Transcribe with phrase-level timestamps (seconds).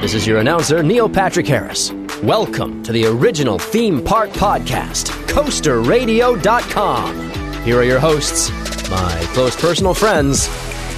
[0.00, 1.92] This is your announcer, Neil Patrick Harris.
[2.22, 7.30] Welcome to the original theme park podcast, CoasterRadio.com.
[7.64, 8.48] Here are your hosts,
[8.90, 10.48] my close personal friends,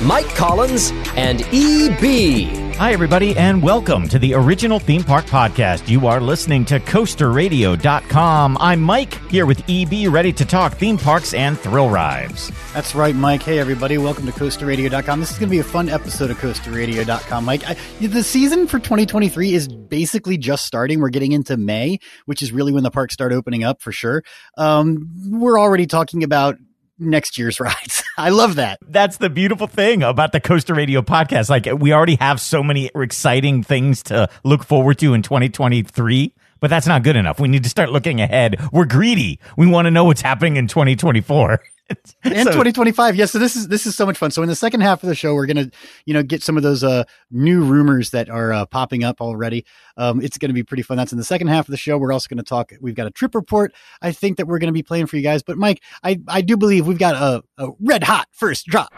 [0.02, 2.61] Mike Collins and EB.
[2.76, 5.88] Hi, everybody, and welcome to the original theme park podcast.
[5.88, 8.56] You are listening to CoasterRadio.com.
[8.58, 12.50] I'm Mike, here with EB, ready to talk theme parks and thrill rides.
[12.74, 13.44] That's right, Mike.
[13.44, 15.20] Hey, everybody, welcome to CoasterRadio.com.
[15.20, 17.62] This is going to be a fun episode of CoasterRadio.com, Mike.
[17.70, 20.98] I, the season for 2023 is basically just starting.
[20.98, 24.24] We're getting into May, which is really when the parks start opening up for sure.
[24.58, 26.56] Um, we're already talking about
[27.02, 28.02] next year's rides.
[28.16, 28.78] I love that.
[28.86, 31.50] That's the beautiful thing about the Coaster Radio podcast.
[31.50, 36.32] Like we already have so many exciting things to look forward to in 2023.
[36.60, 37.40] But that's not good enough.
[37.40, 38.60] We need to start looking ahead.
[38.70, 39.40] We're greedy.
[39.56, 41.60] We want to know what's happening in 2024.
[42.24, 44.48] and so, 2025 yes yeah, so this is this is so much fun so in
[44.48, 45.70] the second half of the show we're gonna
[46.06, 49.64] you know get some of those uh new rumors that are uh, popping up already
[49.96, 52.12] um it's gonna be pretty fun that's in the second half of the show we're
[52.12, 55.06] also gonna talk we've got a trip report i think that we're gonna be playing
[55.06, 58.28] for you guys but mike i i do believe we've got a, a red hot
[58.32, 58.92] first drop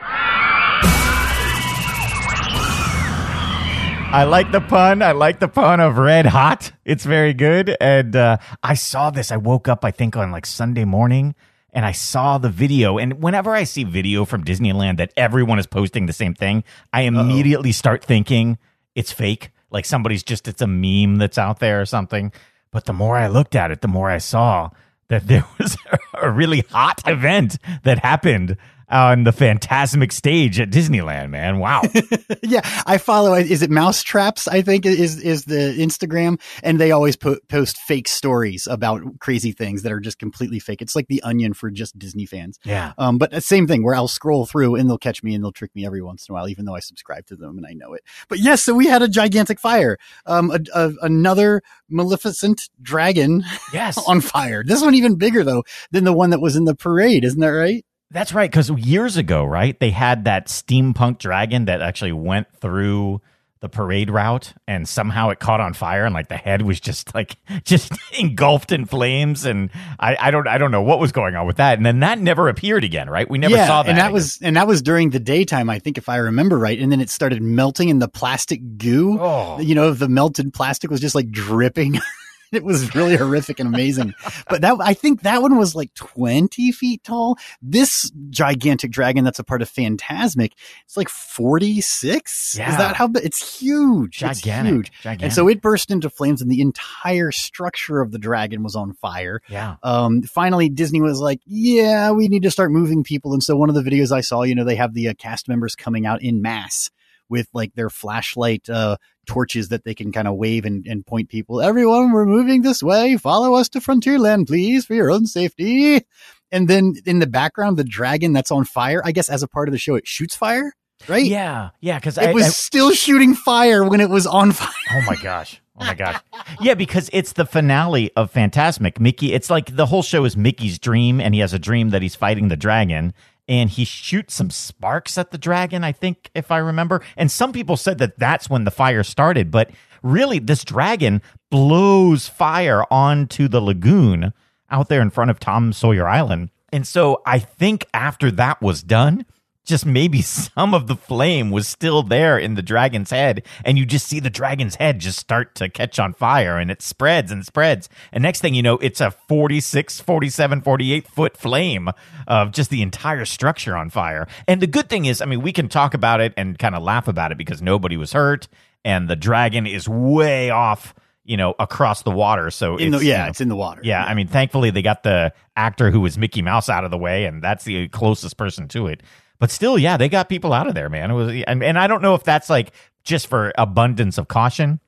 [4.14, 5.02] I like the pun.
[5.02, 6.70] I like the pun of red hot.
[6.84, 7.76] It's very good.
[7.80, 9.32] And uh, I saw this.
[9.32, 11.34] I woke up, I think, on like Sunday morning
[11.75, 12.98] and I saw the video.
[12.98, 17.03] And whenever I see video from Disneyland that everyone is posting the same thing, I
[17.03, 17.72] immediately Uh-oh.
[17.72, 18.58] start thinking
[18.94, 19.50] it's fake.
[19.70, 22.33] Like somebody's just, it's a meme that's out there or something.
[22.70, 24.70] But the more I looked at it, the more I saw
[25.08, 25.77] that there was
[26.14, 28.56] a really hot event that happened
[28.95, 31.59] on the Fantasmic stage at Disneyland, man.
[31.59, 31.83] Wow.
[32.42, 33.34] yeah, I follow.
[33.34, 34.47] Is it Mousetraps?
[34.47, 39.50] I think is is the Instagram, and they always po- post fake stories about crazy
[39.50, 40.81] things that are just completely fake.
[40.81, 42.59] It's like the Onion for just Disney fans.
[42.65, 42.92] Yeah.
[42.97, 45.75] Um, but same thing where I'll scroll through and they'll catch me and they'll trick
[45.75, 47.95] me every once in a while, even though I subscribe to them and I know
[47.95, 48.05] it.
[48.28, 49.98] But yes, so we had a gigantic fire.
[50.25, 53.44] Um, a, a, another Maleficent dragon.
[53.72, 53.99] Yes.
[54.06, 54.62] on fire.
[54.65, 57.25] This one even bigger though than the one that was in the parade.
[57.25, 57.84] Isn't that right?
[58.14, 63.20] That's right, because years ago, right, they had that steampunk dragon that actually went through
[63.58, 67.14] the parade route and somehow it caught on fire and like the head was just
[67.14, 71.34] like just engulfed in flames and I, I don't I don't know what was going
[71.34, 73.88] on with that and then that never appeared again right we never yeah, saw that
[73.88, 74.12] and that again.
[74.12, 77.00] was and that was during the daytime I think if I remember right and then
[77.00, 79.58] it started melting in the plastic goo oh.
[79.60, 81.98] you know the melted plastic was just like dripping
[82.65, 84.15] it was really horrific and amazing.
[84.48, 87.37] But that I think that one was like 20 feet tall.
[87.62, 90.53] This gigantic dragon that's a part of Fantasmic,
[90.84, 92.56] it's like 46.
[92.59, 92.70] Yeah.
[92.70, 94.19] Is that how it's huge?
[94.19, 94.44] Gigantic.
[94.44, 94.92] It's huge.
[95.03, 95.25] Gigantic.
[95.25, 98.92] And so it burst into flames and the entire structure of the dragon was on
[98.94, 99.41] fire.
[99.48, 99.76] Yeah.
[99.82, 103.32] Um, finally Disney was like, yeah, we need to start moving people.
[103.32, 105.48] And so one of the videos I saw, you know, they have the uh, cast
[105.48, 106.91] members coming out in mass
[107.34, 108.97] with like their flashlight uh,
[109.27, 111.61] torches that they can kind of wave and, and point people.
[111.61, 113.17] Everyone, we're moving this way.
[113.17, 116.06] Follow us to Frontierland, please, for your own safety.
[116.53, 119.03] And then in the background, the dragon that's on fire.
[119.05, 120.72] I guess as a part of the show, it shoots fire,
[121.09, 121.25] right?
[121.25, 121.99] Yeah, yeah.
[121.99, 124.71] Because it I, was I, still shooting fire when it was on fire.
[124.93, 125.61] Oh my gosh.
[125.77, 126.21] Oh my gosh.
[126.61, 129.01] yeah, because it's the finale of Fantasmic.
[129.01, 132.01] Mickey, it's like the whole show is Mickey's dream, and he has a dream that
[132.01, 133.12] he's fighting the dragon
[133.49, 137.03] and he shoots some sparks at the dragon, I think, if I remember.
[137.16, 139.71] And some people said that that's when the fire started, but
[140.03, 144.33] really, this dragon blows fire onto the lagoon
[144.71, 146.50] out there in front of Tom Sawyer Island.
[146.72, 149.27] And so I think after that was done,
[149.64, 153.86] just maybe some of the flame was still there in the dragon's head and you
[153.86, 157.44] just see the dragon's head just start to catch on fire and it spreads and
[157.44, 161.88] spreads and next thing you know it's a 46 47 48 foot flame
[162.26, 165.53] of just the entire structure on fire and the good thing is i mean we
[165.53, 168.48] can talk about it and kind of laugh about it because nobody was hurt
[168.84, 172.50] and the dragon is way off you know, across the water.
[172.50, 173.80] So in the, yeah, you know, it's in the water.
[173.82, 176.91] Yeah, yeah, I mean, thankfully they got the actor who was Mickey Mouse out of
[176.91, 179.03] the way, and that's the closest person to it.
[179.39, 181.10] But still, yeah, they got people out of there, man.
[181.10, 182.72] It was, and, and I don't know if that's like
[183.03, 184.81] just for abundance of caution,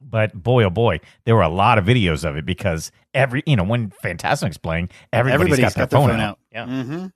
[0.00, 3.56] but boy, oh boy, there were a lot of videos of it because every, you
[3.56, 6.30] know, when Fantasmic's playing, everybody's, everybody's got, got their phone, phone out.
[6.30, 6.38] out.
[6.52, 6.66] Yeah.
[6.66, 7.06] Mm-hmm.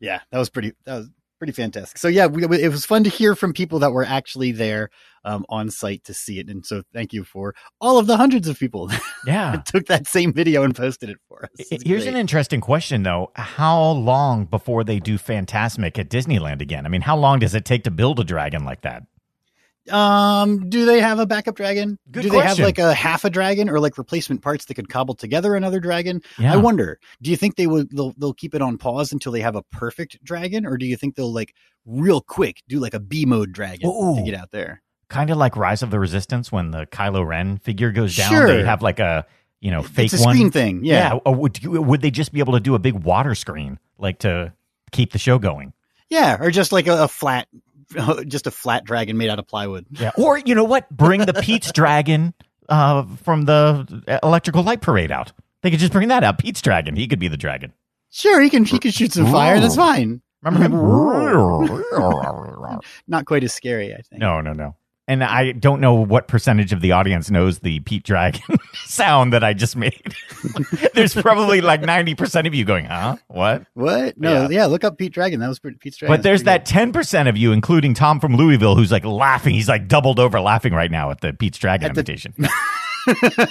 [0.00, 0.74] Yeah, that was pretty.
[0.84, 1.98] That was pretty fantastic.
[1.98, 4.90] So yeah, we, it was fun to hear from people that were actually there
[5.24, 8.48] um, on site to see it, and so thank you for all of the hundreds
[8.48, 8.90] of people
[9.26, 11.50] yeah that took that same video and posted it for us.
[11.58, 12.14] It's Here's great.
[12.14, 16.86] an interesting question though: How long before they do Fantasmic at Disneyland again?
[16.86, 19.02] I mean, how long does it take to build a dragon like that?
[19.90, 21.98] Um, do they have a backup dragon?
[22.10, 22.48] Good do they question.
[22.48, 25.80] have like a half a dragon or like replacement parts that could cobble together another
[25.80, 26.22] dragon?
[26.38, 26.54] Yeah.
[26.54, 26.98] I wonder.
[27.22, 29.62] Do you think they would they'll, they'll keep it on pause until they have a
[29.62, 31.54] perfect dragon, or do you think they'll like
[31.84, 34.16] real quick do like a B mode dragon Ooh.
[34.16, 34.82] to get out there?
[35.08, 38.30] kind of like Rise of the Resistance when the Kylo Ren figure goes down.
[38.30, 38.46] Sure.
[38.46, 39.26] They have like a
[39.60, 40.34] you know fake it's a one.
[40.34, 40.84] screen thing.
[40.84, 41.18] Yeah.
[41.24, 44.18] Or would you, would they just be able to do a big water screen like
[44.20, 44.52] to
[44.92, 45.72] keep the show going?
[46.08, 47.48] Yeah, or just like a, a flat,
[48.26, 49.86] just a flat dragon made out of plywood.
[49.90, 50.10] Yeah.
[50.18, 50.88] Or you know what?
[50.90, 52.34] Bring the Pete's Dragon
[52.68, 55.32] uh, from the Electrical Light Parade out.
[55.62, 56.38] They could just bring that out.
[56.38, 56.96] Pete's Dragon.
[56.96, 57.72] He could be the dragon.
[58.10, 59.60] Sure, he can he can shoot some fire.
[59.60, 60.22] That's fine.
[60.42, 60.72] Remember him?
[63.08, 64.20] Not quite as scary, I think.
[64.20, 64.76] no, no, no.
[65.08, 68.42] And I don't know what percentage of the audience knows the Pete Dragon
[68.86, 70.02] sound that I just made.
[70.94, 73.16] There's probably like 90% of you going, huh?
[73.28, 73.66] What?
[73.74, 74.18] What?
[74.18, 74.48] No, Yeah.
[74.50, 74.66] yeah.
[74.66, 75.38] look up Pete Dragon.
[75.38, 76.12] That was pretty, Pete's Dragon.
[76.16, 79.54] But there's that 10% of you, including Tom from Louisville, who's like laughing.
[79.54, 82.34] He's like doubled over laughing right now at the Pete's Dragon At imitation.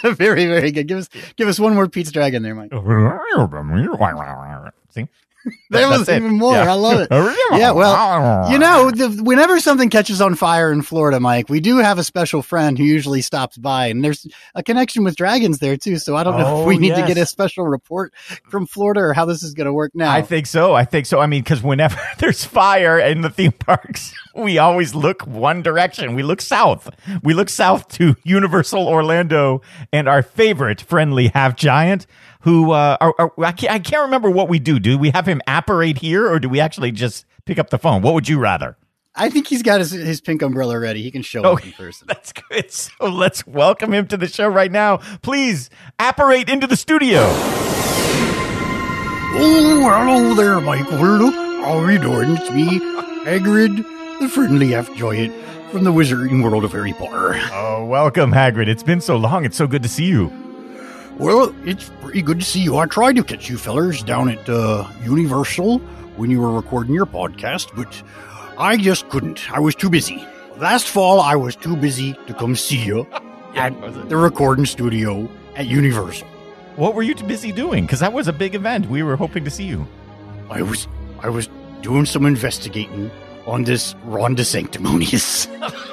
[0.03, 0.87] very, very good.
[0.89, 2.73] Give us, give us one more Pete's Dragon there, Mike.
[4.89, 5.07] See?
[5.71, 6.17] That was it.
[6.17, 6.53] even more.
[6.53, 6.71] Yeah.
[6.71, 7.07] I love it.
[7.51, 8.51] Yeah, well, ah.
[8.51, 12.03] You know, the, whenever something catches on fire in Florida, Mike, we do have a
[12.03, 15.97] special friend who usually stops by, and there's a connection with dragons there too.
[15.97, 18.13] So I don't know Oh, if we oh, need to get a special report
[18.49, 20.11] from Florida or how this is going to work now.
[20.11, 20.73] I think so.
[20.73, 21.19] I think so.
[21.19, 26.15] I mean, because whenever there's fire in the theme parks, we always look one direction.
[26.15, 26.89] We look south.
[27.23, 29.61] We look south to Universal Orlando
[29.91, 32.05] and our favorite friendly half giant,
[32.45, 34.79] who uh, are, are, I, can't, I can't remember what we do.
[34.79, 38.03] Do we have him apparate here, or do we actually just pick up the phone?
[38.03, 38.77] What would you rather?
[39.15, 41.01] I think he's got his, his pink umbrella ready.
[41.01, 42.05] He can show Oh, up in person.
[42.07, 42.71] That's good.
[42.71, 44.97] So let's welcome him to the show right now.
[45.23, 47.21] Please apparate into the studio.
[49.37, 51.31] Oh, hello there, Michael.
[51.31, 52.37] How are you doing?
[52.37, 52.79] It's me,
[53.25, 53.77] Hagrid,
[54.19, 55.33] the friendly half giant
[55.71, 57.39] from the wizarding world of Harry Potter.
[57.53, 58.67] Oh, welcome, Hagrid.
[58.67, 59.45] It's been so long.
[59.45, 60.31] It's so good to see you.
[61.17, 62.77] Well, it's pretty good to see you.
[62.77, 65.79] I tried to catch you fellers down at uh, Universal
[66.17, 68.01] when you were recording your podcast, but
[68.57, 69.49] I just couldn't.
[69.51, 70.25] I was too busy.
[70.57, 73.07] Last fall, I was too busy to come see you
[73.55, 73.69] at
[74.09, 76.27] the recording studio at Universal.
[76.75, 77.85] What were you too busy doing?
[77.85, 78.89] Because that was a big event.
[78.89, 79.87] We were hoping to see you.
[80.49, 80.87] I was
[81.21, 81.49] I was
[81.81, 83.09] doing some investigating
[83.47, 85.47] on this Ron DeSanctimonious.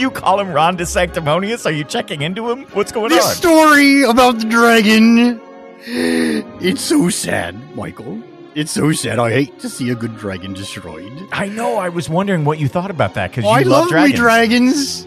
[0.00, 1.66] you call him Ron Sanctimonious?
[1.66, 2.64] Are you checking into him?
[2.72, 3.34] What's going this on?
[3.34, 5.40] story about the dragon.
[5.82, 8.22] It's so sad, Michael.
[8.54, 9.18] It's so sad.
[9.18, 11.12] I hate to see a good dragon destroyed.
[11.32, 11.76] I know.
[11.76, 14.18] I was wondering what you thought about that because you I love love dragons.
[14.18, 15.06] dragons.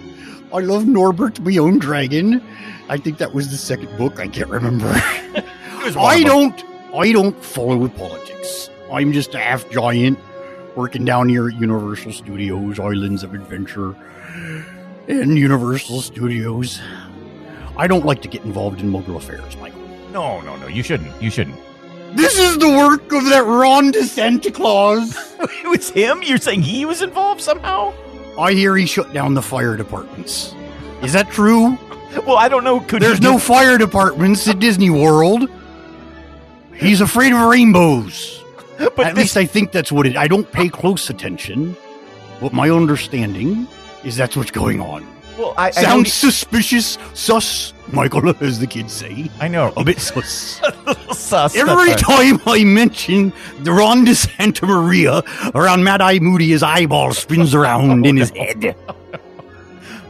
[0.53, 2.41] I love Norbert, my own dragon.
[2.87, 4.19] I think that was the second book.
[4.19, 4.93] I can't remember.
[5.83, 6.63] It was one I don't.
[6.95, 8.69] I don't follow politics.
[8.89, 10.17] I'm just a half giant
[10.75, 13.95] working down here at Universal Studios, Islands of Adventure,
[15.07, 16.81] and Universal Studios.
[17.77, 19.81] I don't like to get involved in Muggle affairs, Michael.
[20.11, 20.67] No, no, no.
[20.67, 21.19] You shouldn't.
[21.21, 21.57] You shouldn't.
[22.15, 25.15] This is the work of that Ron de Santa Claus.
[25.39, 26.21] it was him.
[26.21, 27.93] You're saying he was involved somehow?
[28.37, 30.53] I hear he shut down the fire departments.
[31.01, 31.77] Is that true?
[32.27, 32.79] Well, I don't know.
[32.79, 35.49] Could There's no do- fire departments at Disney World.
[36.75, 38.42] He's afraid of rainbows.
[38.95, 40.15] But At this- least I think that's what it.
[40.17, 41.75] I don't pay close attention,
[42.41, 43.67] but my understanding
[44.03, 45.05] is that's what's going on.
[45.37, 45.85] well, I, I Sounds
[46.21, 49.29] don't- suspicious, sus, Michael, as the kids say.
[49.39, 49.73] I know.
[49.77, 50.61] A bit sus.
[51.13, 51.55] Sus.
[51.55, 51.97] Every right.
[51.97, 53.31] time I mention
[53.61, 55.21] the Ron de Santa Maria
[55.55, 58.75] around Mad Eye Moody, his eyeball spins around in his head.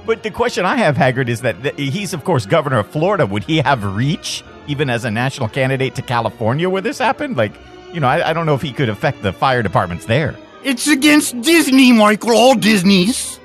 [0.06, 3.26] But the question I have, Hagrid, is that that he's, of course, governor of Florida.
[3.26, 7.38] Would he have reach, even as a national candidate, to California where this happened?
[7.38, 7.54] Like,
[7.94, 10.36] you know, I, I don't know if he could affect the fire departments there.
[10.64, 12.32] It's against Disney, Michael.
[12.32, 13.40] All Disneys.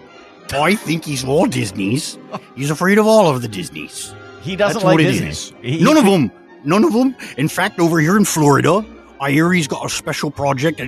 [0.53, 2.19] I think he's all Disneys.
[2.57, 4.15] He's afraid of all of the Disneys.
[4.41, 5.29] He doesn't That's like what it Disney.
[5.29, 5.53] is.
[5.63, 6.31] He- None of them.
[6.65, 7.15] None of them.
[7.37, 8.85] In fact, over here in Florida,
[9.21, 10.81] I hear he's got a special project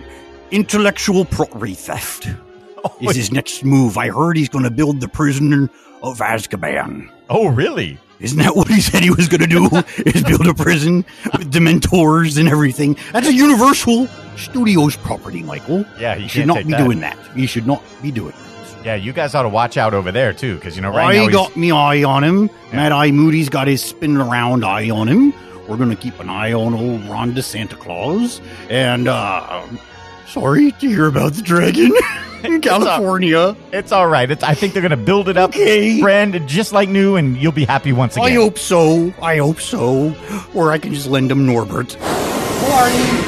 [0.50, 2.28] intellectual property theft.
[2.82, 3.98] Oh, is his next move?
[3.98, 5.68] I heard he's going to build the prisoner
[6.02, 7.10] of Azkaban.
[7.28, 7.98] Oh, really?
[8.20, 9.68] Isn't that what he said he was going to do?
[10.08, 12.96] is build a prison with Dementors and everything?
[13.12, 15.84] That's a Universal Studios property, Michael.
[15.98, 16.84] Yeah, he You should can't be that.
[16.84, 17.18] doing that.
[17.36, 18.46] You should not be doing that.
[18.84, 21.20] Yeah, you guys ought to watch out over there too, because you know right now
[21.22, 22.48] I he's, got me eye on him.
[22.72, 25.34] Mad Eye Moody's got his spinning around eye on him.
[25.68, 28.40] We're gonna keep an eye on old Ron Santa Claus.
[28.70, 29.62] And uh
[30.30, 31.92] sorry to hear about the dragon
[32.44, 33.56] in California.
[33.72, 34.30] it's all right.
[34.30, 36.00] It's, I think they're going to build it up, Okay.
[36.00, 38.26] friend, just like new, and you'll be happy once again.
[38.28, 39.12] I hope so.
[39.22, 40.14] I hope so.
[40.54, 41.96] Or I can just lend him Norbert.
[41.98, 43.26] Party.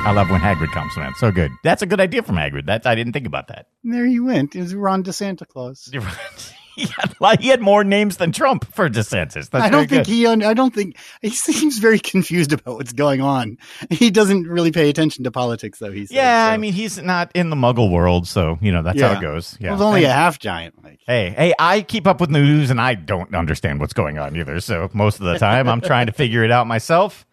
[0.00, 1.12] I love when Hagrid comes, man.
[1.16, 1.50] So good.
[1.64, 2.64] That's a good idea from Hagrid.
[2.66, 3.66] That's I didn't think about that.
[3.84, 4.54] There he went.
[4.56, 5.92] It was Ron to Santa Claus.
[6.86, 6.86] he,
[7.20, 9.50] had, he had more names than Trump for DeSantis.
[9.50, 10.12] That's I don't think good.
[10.12, 10.26] he.
[10.26, 13.58] I don't think he seems very confused about what's going on.
[13.90, 15.92] He doesn't really pay attention to politics, though.
[15.92, 16.54] He's Yeah, so.
[16.54, 19.56] I mean, he's not in the Muggle world, so you know that's how it goes.
[19.60, 20.82] Yeah, was only And- a half giant.
[20.82, 24.36] Like, Hey, hey, I keep up with news and I don't understand what's going on
[24.36, 24.60] either.
[24.60, 27.26] So most of the time I'm trying to figure it out myself.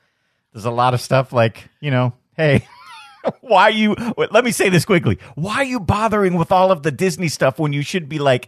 [0.53, 2.65] There's a lot of stuff like, you know, hey,
[3.41, 5.19] why you let me say this quickly.
[5.35, 8.47] Why are you bothering with all of the Disney stuff when you should be like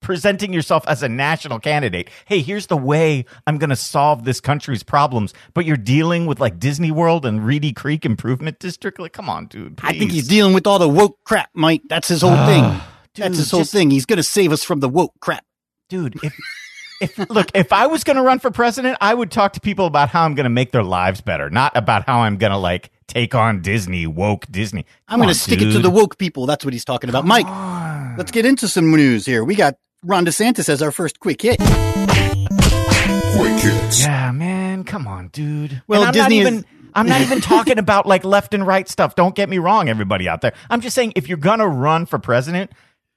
[0.00, 2.10] presenting yourself as a national candidate?
[2.26, 6.40] Hey, here's the way I'm going to solve this country's problems, but you're dealing with
[6.40, 8.98] like Disney World and Reedy Creek Improvement District?
[8.98, 9.80] Like, come on, dude.
[9.82, 11.82] I think he's dealing with all the woke crap, Mike.
[11.88, 12.92] That's his whole ah, thing.
[13.14, 13.90] That's his whole just- thing.
[13.90, 15.44] He's going to save us from the woke crap.
[15.88, 16.34] dude if
[17.00, 19.86] if look if i was going to run for president i would talk to people
[19.86, 22.58] about how i'm going to make their lives better not about how i'm going to
[22.58, 26.46] like take on disney woke disney I'm going to stick it to the woke people.
[26.46, 27.26] That's what he's talking about.
[27.26, 27.46] Mike,
[28.16, 29.42] let's get into some news here.
[29.42, 31.58] We got Ron DeSantis as our first quick hit.
[31.58, 31.68] Quick
[33.60, 34.00] hits.
[34.00, 36.64] yeah man come on dude Well, And i'm Disney not is- even
[36.94, 40.28] i'm not even talking about like left and right stuff don't get me wrong everybody
[40.28, 42.70] out there i'm just saying if you're going to run for president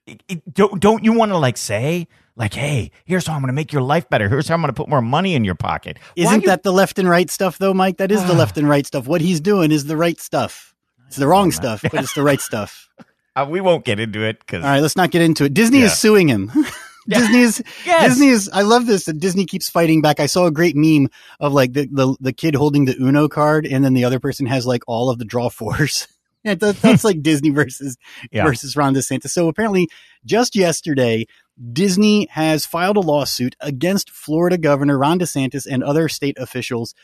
[0.06, 3.48] it, it- don't don't you want to like say like hey here's how i'm going
[3.48, 5.54] to make your life better here's how i'm going to put more money in your
[5.56, 7.96] pocket Isn't you- that the left and right stuff, though, Mike?
[7.98, 9.06] That is the left and right stuff.
[9.06, 10.74] What he's doing is the right stuff.
[11.08, 12.88] It's the wrong stuff, but it's the right stuff.
[13.36, 15.54] uh, we won't get into it because All right, let's not get into it.
[15.54, 15.86] Disney Yeah.
[15.86, 16.50] is suing him.
[17.08, 18.10] Disney is Yes.
[18.10, 18.48] Disney is.
[18.52, 19.04] I love this.
[19.04, 20.20] That Disney keeps fighting back.
[20.20, 21.08] I saw a great meme
[21.40, 24.46] of like the the, the kid holding the Uno card, and then the other person
[24.46, 26.08] has like all of the draw fours.
[26.46, 27.96] Yeah, that, that's like Disney versus
[28.30, 28.44] Yeah.
[28.44, 29.30] versus Ron DeSantis.
[29.30, 29.88] So apparently,
[30.26, 31.24] just yesterday,
[31.72, 36.94] Disney has filed a lawsuit against Florida Governor Ron DeSantis and other state officials,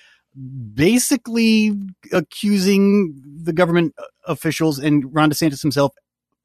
[0.74, 1.72] basically
[2.12, 5.94] accusing the government uh, officials and Ron DeSantis himself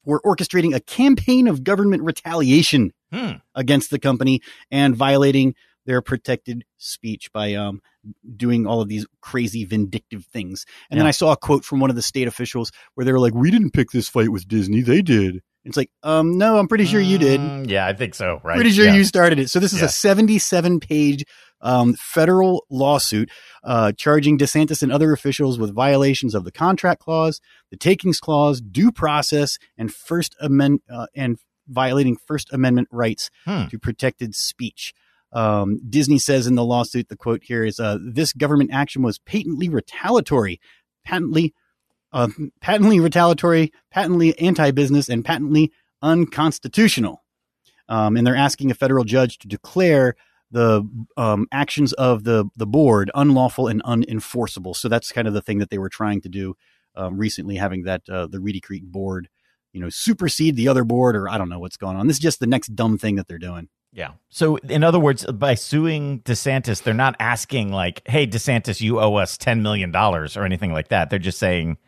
[0.04, 3.32] for orchestrating a campaign of government retaliation Hmm.
[3.54, 5.54] against the company and violating
[5.86, 7.80] their protected speech by um,
[8.36, 10.66] doing all of these crazy vindictive things.
[10.90, 13.20] And then I saw a quote from one of the state officials where they were
[13.20, 16.68] like, "We didn't pick this fight with Disney; they did." It's like, um, no, I'm
[16.68, 17.40] pretty sure you did.
[17.40, 18.40] Mm, Yeah, I think so.
[18.44, 18.54] Right.
[18.54, 18.94] Pretty sure Yeah.
[18.94, 19.50] you started it.
[19.50, 19.86] So this is Yeah.
[19.86, 21.24] a 77 page
[21.60, 23.30] um, federal lawsuit
[23.64, 28.60] uh, charging DeSantis and other officials with violations of the contract clause, the takings clause,
[28.60, 33.66] due process, and First Amendment uh, and violating First Amendment rights Hmm.
[33.66, 34.94] to protected speech.
[35.32, 39.18] Um, Disney says in the lawsuit, the quote here is, uh, "This government action was
[39.18, 40.60] patently retaliatory,
[41.04, 41.52] patently,
[42.12, 42.28] uh,
[42.60, 47.22] patently retaliatory, patently anti-business, and patently unconstitutional."
[47.88, 50.14] Um, and they're asking a federal judge to declare
[50.50, 54.74] the um, actions of the the board unlawful and unenforceable.
[54.76, 56.54] So that's kind of the thing that they were trying to do
[56.94, 59.28] um, recently, having that uh, the Reedy Creek board,
[59.72, 62.06] you know, supersede the other board, or I don't know what's going on.
[62.06, 63.68] This is just the next dumb thing that they're doing.
[63.92, 64.12] Yeah.
[64.28, 69.14] So, in other words, by suing DeSantis, they're not asking like, "Hey, DeSantis, you owe
[69.14, 71.08] us ten million dollars" or anything like that.
[71.08, 71.78] They're just saying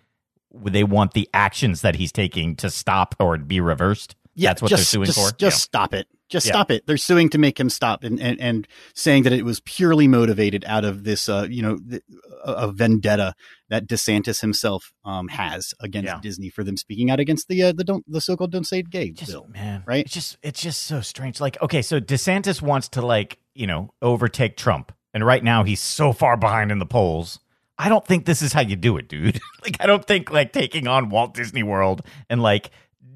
[0.64, 4.16] they want the actions that he's taking to stop or be reversed.
[4.36, 5.36] That's what just, they're suing just, for.
[5.36, 6.06] Just stop it.
[6.28, 6.52] Just Yeah.
[6.52, 6.86] stop it.
[6.86, 10.64] They're suing to make him stop and, and, and saying that it was purely motivated
[10.66, 12.02] out of this, uh, you know, th-
[12.44, 13.34] a, a vendetta
[13.70, 16.20] that DeSantis himself um, has against Yeah.
[16.20, 18.90] Disney for them speaking out against the uh, the don't the so-called don't say it
[18.90, 19.46] gay just bill.
[19.52, 20.04] man right?
[20.04, 23.90] it's just it's just so strange like okay so desantis wants to like you know
[24.02, 27.40] overtake trump and right now he's so far behind in the polls
[27.78, 30.52] i don't think this is how you do it dude like i don't think like
[30.52, 32.70] taking on walt disney world and like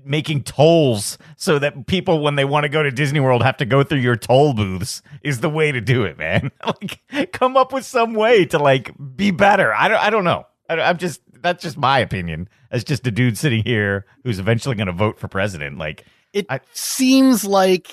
[0.04, 3.64] making tolls so that people when they want to go to disney world have to
[3.64, 7.72] go through your toll booths is the way to do it man like come up
[7.72, 11.20] with some way to like be better i don't i don't know I, i'm just
[11.40, 15.18] that's just my opinion as just a dude sitting here who's eventually going to vote
[15.18, 17.88] for president like It I- seems like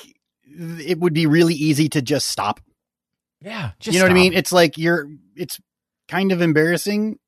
[0.51, 2.59] it would be really easy to just stop.
[3.41, 4.33] Yeah, just you know what I mean?
[4.33, 5.07] It's like you're.
[5.35, 5.59] It's
[6.07, 7.19] kind of embarrassing,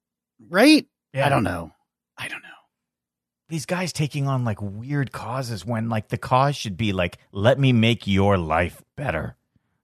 [0.49, 0.85] right?
[1.13, 1.27] Yeah.
[1.27, 1.71] I don't know.
[2.17, 2.49] I don't know.
[3.51, 7.59] These guys taking on like weird causes when like the cause should be like, let
[7.59, 9.35] me make your life better.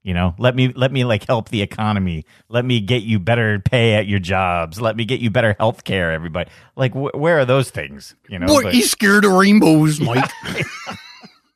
[0.04, 2.24] You know, let me let me like help the economy.
[2.48, 4.80] Let me get you better pay at your jobs.
[4.80, 6.14] Let me get you better health care.
[6.14, 8.16] Everybody, like, wh- where are those things?
[8.30, 10.32] You know, Boy, but- he's scared of rainbows, Mike.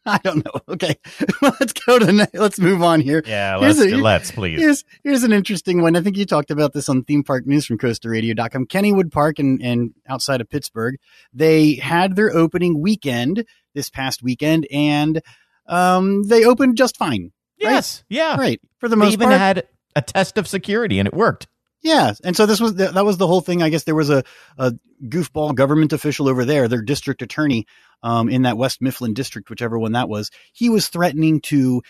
[0.06, 0.52] I don't know.
[0.72, 0.96] Okay,
[1.42, 2.30] let's go to.
[2.34, 3.22] Let's move on here.
[3.28, 4.60] yeah, let's a- let's please.
[4.60, 5.96] Here's here's an interesting one.
[5.98, 8.68] I think you talked about this on Theme Park News from CoasterRadio.com.
[8.68, 10.96] Kennywood Park and, and outside of Pittsburgh,
[11.34, 15.22] they had their opening weekend this past weekend, and
[15.68, 17.32] um, they opened just fine.
[17.58, 18.38] yes, yeah.
[18.38, 19.40] Right for the They most even part.
[19.40, 21.48] had a test of security and it worked.
[21.84, 23.64] Yeah, and so this was the, that was the whole thing.
[23.64, 24.24] I guess there was a,
[24.58, 24.74] a
[25.04, 27.66] goofball government official over there, their district attorney
[28.04, 30.30] um, in that West Mifflin district, whichever one that was.
[30.54, 31.82] He was threatening to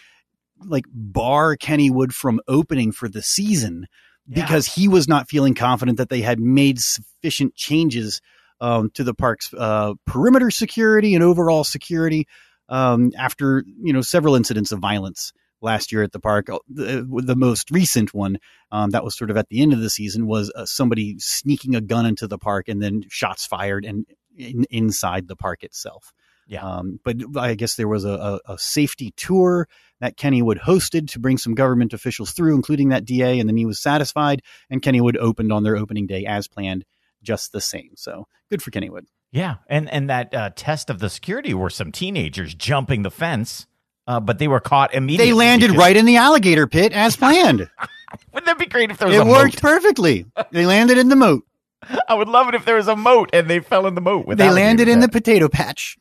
[0.63, 3.87] like bar Kennywood from opening for the season
[4.27, 4.43] Yeah.
[4.43, 8.21] because he was not feeling confident that they had made sufficient changes
[8.61, 12.27] um, to the park's uh, perimeter security and overall security
[12.69, 16.49] um, after you know several incidents of violence last year at the park.
[16.49, 18.39] Uh, The, the most recent one
[18.71, 21.75] um, that was sort of at the end of the season was uh, somebody sneaking
[21.75, 24.05] a gun into the park and then shots fired and
[24.37, 26.13] in, inside the park itself.
[26.47, 26.65] Yeah.
[26.65, 29.67] Um, but I guess there was a, a, a safety tour
[30.01, 33.65] that Kennywood hosted to bring some government officials through, including that DA, and then he
[33.65, 34.41] was satisfied.
[34.69, 36.83] And Kennywood opened on their opening day as planned,
[37.21, 37.91] just the same.
[37.95, 39.05] So good for Kennywood.
[39.31, 43.65] Yeah, and and that uh, test of the security were some teenagers jumping the fence,
[44.11, 45.27] uh, but they were caught immediately.
[45.27, 47.69] They landed because- right in the alligator pit as planned.
[48.33, 49.61] Wouldn't that be great if there was it a worked moat?
[49.61, 50.25] perfectly.
[50.51, 51.43] They landed in the moat.
[52.09, 54.25] I would love it if there was a moat and they fell in the moat.
[54.27, 55.97] With They landed in the potato patch.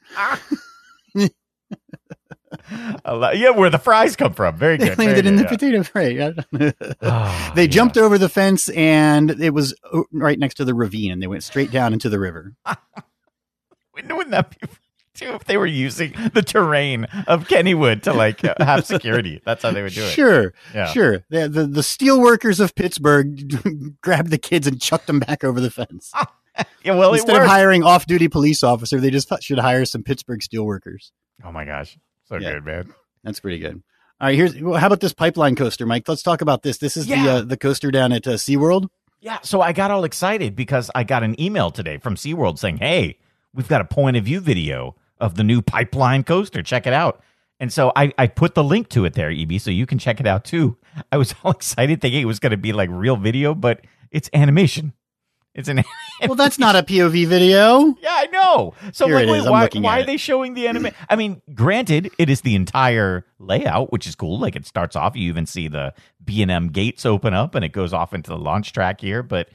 [1.15, 1.33] it.
[2.73, 4.57] Yeah, where the fries come from.
[4.57, 4.97] Very They good.
[4.97, 6.35] very landed in the good, potato right.
[7.03, 7.69] Oh, they yeah.
[7.69, 9.75] jumped over the fence and it was
[10.13, 12.55] right next to the ravine and they went straight down into the river.
[13.95, 14.67] Wouldn't that be
[15.21, 19.41] too if they were using the terrain of Kennywood to like have security?
[19.45, 20.11] That's how they would do it.
[20.11, 20.87] Sure, Yeah.
[20.87, 21.25] sure.
[21.29, 25.61] The, the the steel workers of Pittsburgh grabbed the kids and chucked them back over
[25.61, 26.13] the fence.
[26.85, 30.65] Yeah, well, Instead of hiring off-duty police officer, they just should hire some Pittsburgh steel
[30.67, 31.13] workers.
[31.45, 32.53] oh my gosh, so Yeah.
[32.55, 32.95] good, man.
[33.25, 33.83] That's pretty good.
[34.21, 36.07] All right, here's well, how about this pipeline coaster, Mike?
[36.07, 36.77] Let's talk about this.
[36.79, 38.89] This is the uh, the coaster down at uh, SeaWorld.
[39.21, 42.79] Yeah, so I got all excited because I got an email today from SeaWorld saying,
[42.79, 43.17] "Hey,
[43.55, 46.63] we've got a point of view video of the new pipeline coaster.
[46.63, 47.23] Check it out."
[47.61, 50.19] And so I, I put the link to it there, EB, so you can check
[50.19, 50.79] it out too.
[51.13, 54.31] I was all excited thinking it was going to be like real video, but it's
[54.33, 54.95] animation.
[55.55, 55.97] It's an animation.
[56.23, 57.97] Well, that's not a POV video.
[58.03, 58.75] Yeah, I know.
[58.93, 60.89] So Here like, it wait, why, why are they showing the anime?
[61.09, 64.39] I mean, granted, it is the entire layout, which is cool.
[64.39, 67.65] Like it starts off, you even see the B and M gates open up, and
[67.65, 69.23] it goes off into the launch track here.
[69.23, 69.49] But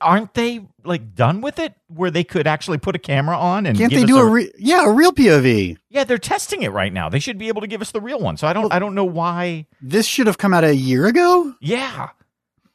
[0.00, 3.76] aren't they like done with it, where they could actually put a camera on and
[3.76, 5.76] Can't they do a, a re- yeah a real POV?
[5.90, 6.04] yeah?
[6.04, 7.08] They're testing it right now.
[7.08, 8.36] They should be able to give us the real one.
[8.36, 9.66] So I don't, I don't know why.
[9.82, 11.54] This should have come out a year ago.
[11.60, 12.10] Yeah,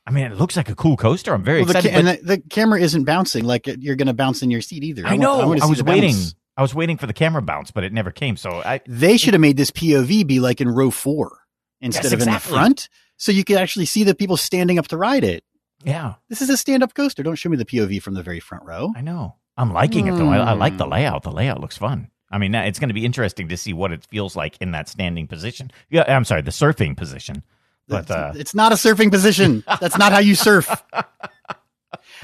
[0.05, 1.33] I mean, it looks like a cool coaster.
[1.33, 1.91] I'm very Well, the excited.
[1.91, 4.62] ca- but- and the, the camera isn't bouncing like you're going to bounce in your
[4.62, 5.03] seat either.
[5.05, 5.39] I want- know.
[5.41, 6.12] I, wanna see was waiting.
[6.13, 6.35] bounce.
[6.57, 8.35] I was waiting for the camera bounce, but it never came.
[8.35, 11.38] So I, They should have made this POV be like in row four
[11.79, 14.88] instead Yes, of in the front, so you could actually see the people standing up
[14.89, 15.43] to ride it.
[15.83, 16.15] Yeah.
[16.29, 17.23] This is a stand-up coaster.
[17.23, 18.91] Don't show me the POV from the very front row.
[18.95, 19.35] I know.
[19.57, 20.29] I'm liking it though.
[20.29, 20.91] I, I like the Hmm.
[20.91, 21.23] layout.
[21.23, 22.09] The layout looks fun.
[22.31, 24.87] I mean, it's going to be interesting to see what it feels like in that
[24.87, 25.71] standing position.
[25.89, 27.43] Yeah, I'm sorry, the surfing position.
[27.87, 29.63] But it's, uh, it's not a surfing position.
[29.81, 30.67] That's not how you surf.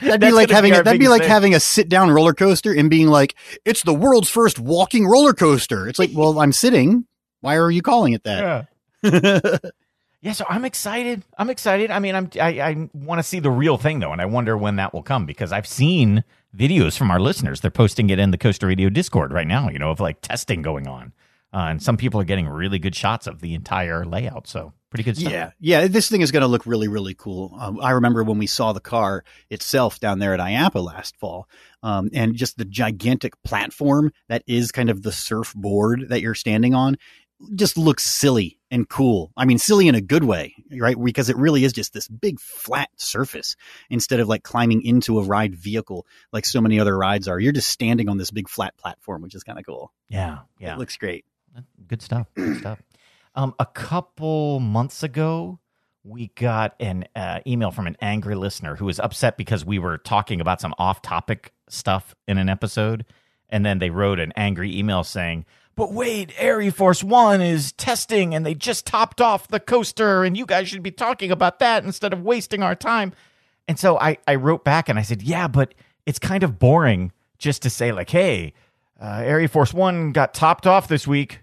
[0.02, 1.30] That'd be That's like having be a, that'd be like thing.
[1.32, 5.34] having a sit down roller coaster and being like, it's the world's first walking roller
[5.34, 5.88] coaster.
[5.88, 7.06] It's like, well, I'm sitting.
[7.42, 8.68] Why are you calling it that?
[9.04, 9.58] yeah.
[10.26, 11.24] yeah, so I'm excited.
[11.38, 11.92] I'm excited.
[11.92, 14.58] I mean, I'm I, I want to see the real thing though, and I wonder
[14.58, 16.24] when that will come because I've seen
[16.58, 17.62] videos from our listeners.
[17.62, 19.70] They're posting it in the Coaster Radio Discord right now.
[19.70, 21.14] You know, of like testing going on,
[21.54, 24.48] uh, and some people are getting really good shots of the entire layout.
[24.48, 25.32] So pretty good stuff.
[25.32, 25.88] Yeah, yeah.
[25.88, 27.56] This thing is going to look really, really cool.
[27.60, 31.48] Um, I remember when we saw the car itself down there at IAAPA last fall,
[31.84, 36.74] um, and just the gigantic platform that is kind of the surfboard that you're standing
[36.74, 36.98] on,
[37.56, 39.32] just looks silly and cool.
[39.36, 40.96] I mean, silly in a good way, right?
[41.02, 43.56] Because it really is just this big flat surface
[43.90, 47.40] instead of like climbing into a ride vehicle like so many other rides are.
[47.40, 49.92] You're just standing on this big flat platform, which is kind of cool.
[50.10, 50.74] yeah, yeah.
[50.74, 51.26] It looks great.
[51.88, 52.28] Good stuff.
[52.36, 52.82] Good stuff.
[53.36, 55.60] Um, a couple months ago,
[56.04, 59.98] we got an uh, email from an angry listener who was upset because we were
[59.98, 63.06] talking about some off-topic stuff in an episode,
[63.50, 68.34] and then they wrote an angry email saying, "But wait, Air Force One is testing,
[68.34, 71.84] and they just topped off the coaster, and you guys should be talking about that
[71.84, 73.14] instead of wasting our time."
[73.68, 75.74] And so I, I wrote back and I said, "Yeah, but
[76.06, 78.54] it's kind of boring just to say like, hey."
[79.02, 81.42] Uh, Air Force One got topped off this week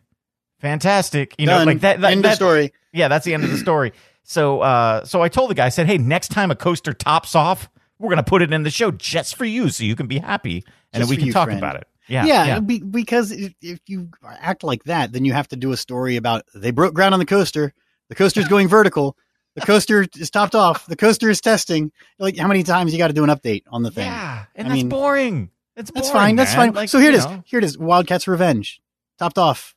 [0.58, 2.72] fantastic you know like that, that End of story.
[2.92, 3.92] yeah that's the end of the story
[4.22, 7.34] so uh so i told the guy i said hey next time a coaster tops
[7.34, 7.68] off
[7.98, 10.64] we're gonna put it in the show just for you so you can be happy
[10.92, 11.58] and Just we can you, talk friend.
[11.58, 15.32] about it yeah yeah, yeah Be, because if, if you act like that, then you
[15.32, 17.72] have to do a story about they broke ground on the coaster.
[18.08, 19.16] The coaster's going vertical.
[19.54, 20.86] The coaster is topped off.
[20.86, 21.92] The coaster is testing.
[22.18, 24.06] Like how many times you got to do an update on the thing?
[24.06, 26.36] Yeah, and I that's mean, boring it's That's boring, fine.
[26.36, 26.72] That's fine.
[26.72, 27.24] Like, so here it is.
[27.24, 27.42] know.
[27.46, 27.78] Here it is.
[27.78, 28.82] Wildcats Revenge,
[29.18, 29.74] topped off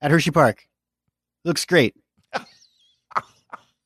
[0.00, 0.66] at Hershey Park.
[1.44, 1.94] Looks great.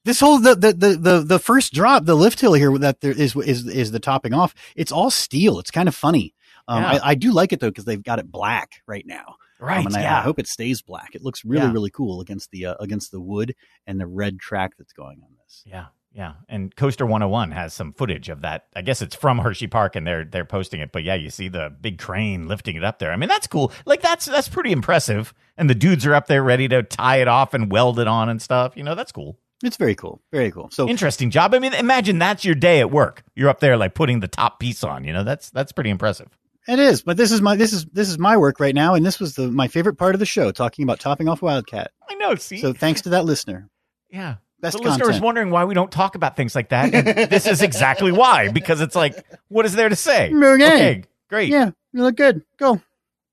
[0.04, 3.12] This whole the, the the the the first drop, the lift hill here that there
[3.12, 4.52] is is is the topping off.
[4.74, 5.60] It's all steel.
[5.60, 6.34] It's kind of funny.
[6.72, 7.00] Um, Yeah.
[7.02, 9.36] I, I do like it though because they've got it black right now.
[9.60, 9.78] Right.
[9.78, 10.18] Um, and I.
[10.18, 11.14] I hope it stays black.
[11.14, 11.72] It looks really Yeah.
[11.72, 13.54] really cool against the uh, against the wood
[13.86, 15.62] and the red track that's going on this.
[15.64, 16.32] Yeah, yeah.
[16.48, 18.66] And Coaster 101 has some footage of that.
[18.74, 20.90] I guess it's from Hershey Park and they're they're posting it.
[20.90, 23.12] But yeah, you see the big crane lifting it up there.
[23.12, 23.70] I mean, that's cool.
[23.86, 25.32] Like that's that's pretty impressive.
[25.56, 28.28] And the dudes are up there ready to tie it off and weld it on
[28.28, 28.76] and stuff.
[28.76, 29.38] You know, that's cool.
[29.62, 30.20] It's very cool.
[30.32, 30.70] Very cool.
[30.72, 31.54] So Interesting job.
[31.54, 33.22] I mean, imagine that's your day at work.
[33.36, 35.22] You're up there like putting the top piece on, you know.
[35.22, 36.36] That's that's pretty impressive.
[36.68, 39.04] It is, but this is my this is this is my work right now, and
[39.04, 41.90] this was the my favorite part of the show, talking about topping off Wildcat.
[42.08, 42.58] I know, see?
[42.58, 43.68] So thanks to that listener.
[44.10, 44.36] yeah.
[44.60, 46.94] Best the listener was wondering why we don't talk about things like that.
[46.94, 50.32] And this is exactly why, because it's like, what is there to say?
[50.32, 51.02] Okay.
[51.28, 51.48] great.
[51.48, 52.44] Yeah, you look good.
[52.58, 52.80] Go.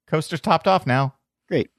[0.07, 1.13] Coaster's topped off now.
[1.47, 1.69] Great.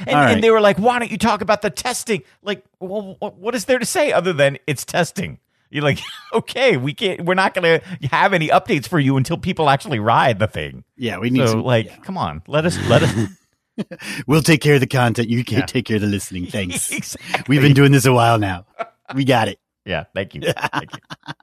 [0.00, 0.32] And, right.
[0.32, 2.24] and they were like, why don't you talk about the testing?
[2.42, 5.38] Like, well, what is there to say other than it's testing?
[5.70, 6.00] You're like,
[6.32, 9.98] okay, we can't, we're not going to have any updates for you until people actually
[9.98, 10.84] ride the thing.
[10.96, 11.62] Yeah, we need So, some.
[11.62, 11.96] like, yeah.
[11.98, 13.28] come on, let us, let us.
[14.26, 15.28] we'll take care of the content.
[15.28, 15.66] You can Yeah.
[15.66, 16.46] take care of the listening.
[16.50, 16.90] Thanks.
[16.90, 17.44] Exactly.
[17.48, 18.66] We've been doing this a while now.
[19.14, 19.58] We got it.
[19.84, 20.40] Yeah, thank you.
[20.40, 21.34] Thank you.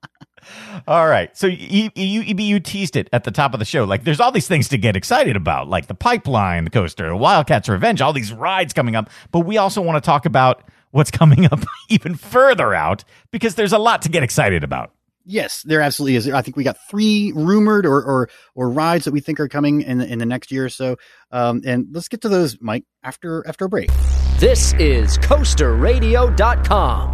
[0.88, 1.36] All right.
[1.38, 3.86] So you, you you teased it at the top of the show.
[3.86, 7.70] Like there's all these things to get excited about, like the pipeline the coaster, Wildcats
[7.70, 9.10] Revenge, all these rides coming up.
[9.32, 13.74] But we also want to talk about what's coming up even further out because there's
[13.74, 14.94] a lot to get excited about.
[15.26, 16.30] Yes, there absolutely is.
[16.30, 19.82] I think we got three rumored or or, or rides that we think are coming
[19.82, 20.98] in the, in the next year or so.
[21.32, 23.90] Um, and let's get to those, Mike, after after a break.
[24.40, 27.14] This is CoasterRadio.com.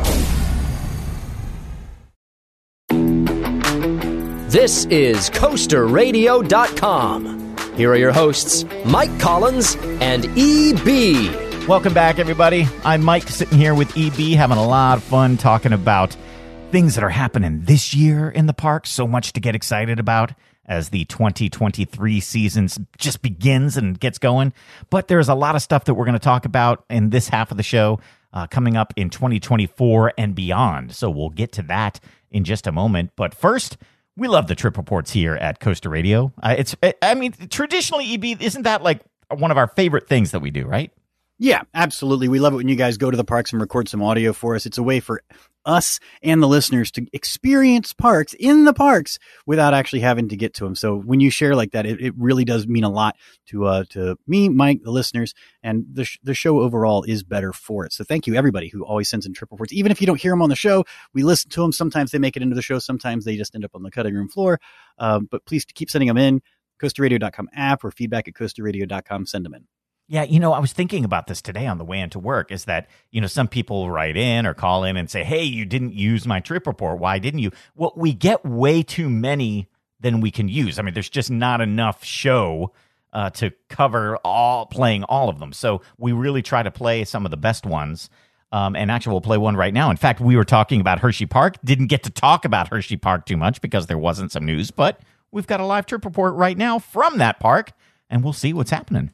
[4.49, 7.55] This is CoasterRadio.com.
[7.75, 11.48] Here are your hosts, Mike Collins and EB.
[11.69, 12.67] Welcome back, everybody.
[12.83, 16.17] I'm Mike, sitting here with EB, having a lot of fun talking about
[16.71, 18.87] things that are happening this year in the park.
[18.87, 20.33] So much to get excited about
[20.65, 24.51] as the 2023 season just begins and gets going.
[24.89, 27.51] But there's a lot of stuff that we're going to talk about in this half
[27.51, 27.99] of the show
[28.33, 30.95] uh, coming up in 2024 and beyond.
[30.95, 31.99] So we'll get to that
[32.31, 33.11] in just a moment.
[33.15, 33.77] But first,
[34.17, 36.33] we love the trip reports here at Coaster Radio.
[36.41, 40.39] Uh, it's, I mean, traditionally, EB, isn't that like one of our favorite things that
[40.39, 40.91] we do, right?
[41.41, 42.27] Yeah, absolutely.
[42.27, 44.55] We love it when you guys go to the parks and record some audio for
[44.55, 44.65] us.
[44.65, 45.23] It's a way for
[45.65, 50.53] us and the listeners to experience parks in the parks without actually having to get
[50.55, 50.75] to them.
[50.75, 53.15] So when you share like that, it, it really does mean a lot
[53.47, 57.53] to uh, to me, Mike, the listeners, and the sh- the show overall is better
[57.53, 57.93] for it.
[57.93, 59.71] So thank you everybody who always sends in trip reports.
[59.71, 61.71] Even if you don't hear them on the show, we listen to them.
[61.71, 62.79] Sometimes they make it into the show.
[62.79, 64.59] Sometimes they just end up on the cutting room floor.
[64.97, 66.41] Um, but please keep sending them in.
[66.81, 69.25] CoasterRadio.com app or feedback at CoasterRadio.com.
[69.25, 69.67] Send them in.
[70.11, 72.65] Yeah, you know, I was thinking about this today on the way into work is
[72.65, 75.93] that, you know, some people write in or call in and say, hey, you didn't
[75.93, 76.97] use my trip report.
[76.97, 77.51] Why didn't you?
[77.75, 79.69] Well, we get way too many
[79.99, 80.79] than we can use.
[80.79, 82.73] I mean, there's just not enough show
[83.13, 85.53] uh, to cover all playing all of them.
[85.53, 88.09] So we really try to play some of the best ones.
[88.51, 89.91] Um, and actually, we'll play one right now.
[89.91, 91.57] In fact, we were talking about Hershey Park.
[91.63, 95.01] Didn't get to talk about Hershey Park too much because there wasn't some news, but
[95.31, 97.73] we've got a live trip report right now from that park,
[98.09, 99.11] and we'll see what's happening.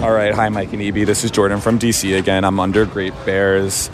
[0.00, 1.06] All right, hi Mike and EB.
[1.06, 2.44] This is Jordan from DC again.
[2.44, 3.90] I'm under Great Bears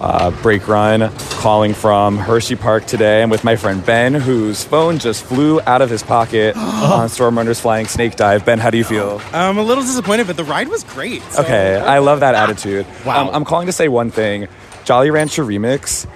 [0.00, 3.22] uh, brake run, calling from Hershey Park today.
[3.22, 7.36] I'm with my friend Ben, whose phone just flew out of his pocket on Storm
[7.36, 8.46] Runner's Flying Snake Dive.
[8.46, 9.20] Ben, how do you feel?
[9.32, 11.22] I'm a little disappointed, but the ride was great.
[11.24, 12.86] so- Okay, I love that attitude.
[13.04, 13.28] Wow.
[13.28, 14.46] Um, I'm calling to say one thing.
[14.84, 16.06] Jolly Rancher Remix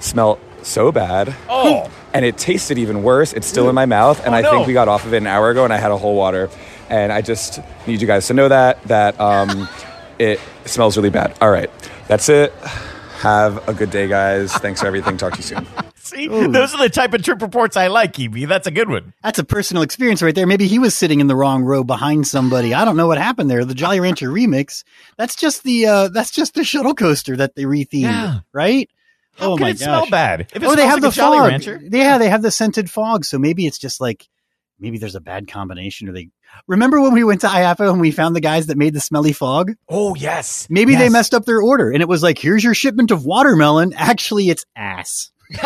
[0.00, 1.34] smelled so bad.
[1.48, 1.90] Oh.
[2.14, 3.32] And it tasted even worse.
[3.32, 4.50] It's still in my mouth, and Oh, I no.
[4.50, 6.50] think we got off of it an hour ago, and I had a whole water.
[6.92, 9.66] And I just need you guys to know that that um,
[10.18, 11.34] it smells really bad.
[11.40, 11.70] All right,
[12.06, 12.52] that's it.
[13.20, 14.52] Have a good day, guys.
[14.52, 15.16] Thanks for everything.
[15.16, 15.66] Talk to you soon.
[15.96, 18.46] See, those are the type of trip reports I like, EB.
[18.48, 19.14] That's a good one.
[19.22, 20.46] That's a personal experience right there.
[20.46, 22.74] Maybe he was sitting in the wrong row behind somebody.
[22.74, 23.64] I don't know what happened there.
[23.64, 24.82] The Jolly Rancher remix.
[25.16, 28.40] That's just the uh that's just the shuttle coaster that they rethemed, Yeah.
[28.52, 28.90] right?
[29.38, 30.40] How oh can my it smell bad?
[30.52, 31.48] If it Oh, they have like the Jolly fog.
[31.48, 31.80] Rancher.
[31.90, 33.24] Yeah, they have the scented fog.
[33.24, 34.28] So maybe it's just like
[34.80, 36.28] maybe there's a bad combination or they
[36.68, 39.32] Remember when we went to IAAPA and we found the guys that made the smelly
[39.32, 39.72] fog?
[39.88, 40.66] Oh yes.
[40.70, 43.92] Maybe they messed up their order and it was like, here's your shipment of watermelon.
[43.96, 45.30] Actually, it's ass.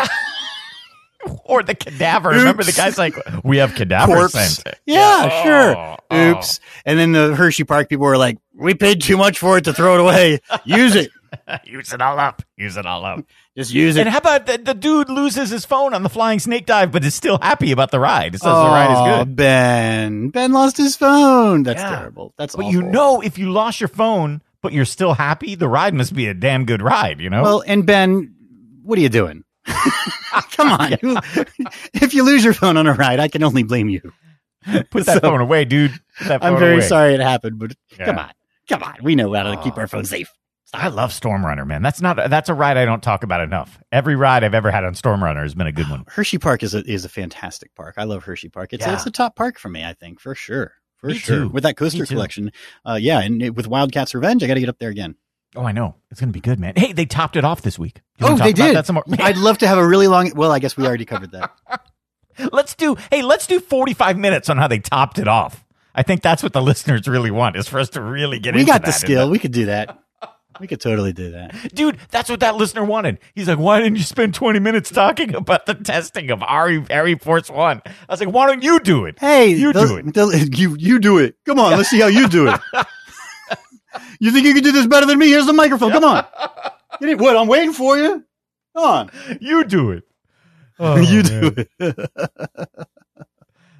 [1.45, 2.29] or the cadaver.
[2.29, 4.63] Remember the guy's like, we have cadaver scent.
[4.85, 5.97] Yeah, Oh, sure.
[6.11, 6.31] oh.
[6.37, 6.59] Oops.
[6.85, 9.73] And then the Hershey Park people were like, we paid too much for it to
[9.73, 10.39] throw it away.
[10.65, 11.11] Use it.
[11.65, 12.41] Use it all up.
[12.57, 13.25] Use it all up.
[13.57, 14.01] Just use it.
[14.01, 17.03] And how about the, the dude loses his phone on the flying snake dive, but
[17.03, 18.35] is still happy about the ride?
[18.35, 19.35] It says the ride is Oh, good.
[19.35, 20.29] Ben.
[20.29, 21.63] Ben lost his phone.
[21.63, 21.89] That's Yeah.
[21.97, 22.33] terrible.
[22.37, 22.73] That's But awful.
[22.73, 26.27] you know, if you lost your phone, but you're still happy, the ride must be
[26.27, 27.19] a damn good ride.
[27.19, 27.41] You know.
[27.43, 28.35] Well, and Ben,
[28.83, 29.43] what are you doing?
[30.51, 30.93] Come on.
[31.93, 34.13] if you lose your phone on a ride, I can only blame you.
[34.91, 35.91] Put that So- phone away, dude.
[36.19, 36.81] Put that I'm very away.
[36.87, 38.31] sorry it happened, but come on.
[38.67, 38.95] Come on.
[39.01, 39.81] We know how to keep Oh.
[39.81, 40.29] our phones safe.
[40.73, 41.81] I love Storm Runner, man.
[41.81, 43.79] That's not that's a ride I don't talk about enough.
[43.91, 46.03] Every ride I've ever had on Storm Runner has been a good one.
[46.09, 47.95] Hershey Park is a is a fantastic park.
[47.97, 48.73] I love Hershey Park.
[48.73, 48.93] It's Yeah.
[48.95, 50.73] it's a top park for me, I think, for sure.
[50.97, 51.39] For Me sure.
[51.43, 51.49] too.
[51.49, 52.51] With that coaster collection.
[52.85, 55.15] Uh, yeah, and it- with Wildcats Revenge, I got to get up there again.
[55.55, 55.95] Oh, I know.
[56.11, 56.73] It's going to be good, man.
[56.75, 58.01] Hey, they topped it off this week.
[58.19, 58.75] You Oh, they did.
[58.75, 59.03] That some more?
[59.19, 60.31] I'd love to have a really long.
[60.35, 61.51] Well, I guess we already covered that.
[62.51, 62.95] let's do.
[63.11, 65.63] Hey, let's do 45 minutes on how they topped it off.
[65.95, 68.65] I think that's what the listeners really want is for us to really get we
[68.65, 69.29] got the skill.
[69.29, 69.97] We could do that.
[70.59, 71.73] We could totally do that.
[71.75, 73.19] Dude, that's what that listener wanted.
[73.35, 77.15] He's like, why didn't you spend 20 minutes talking about the testing of Ari, Ari
[77.15, 77.81] Force One?
[77.85, 79.19] I was like, why don't you do it?
[79.19, 80.57] Hey, You do it.
[80.57, 81.35] you you do it.
[81.45, 82.59] Come on, let's see how you do it.
[84.19, 85.27] you think you can do this better than me?
[85.29, 85.91] Here's the microphone.
[85.91, 86.25] Come on.
[86.99, 87.35] You need- What?
[87.37, 88.23] I'm waiting for you.
[88.75, 89.11] Come on.
[89.39, 90.03] You do it.
[90.79, 91.41] Oh, you man.
[91.41, 92.87] do it.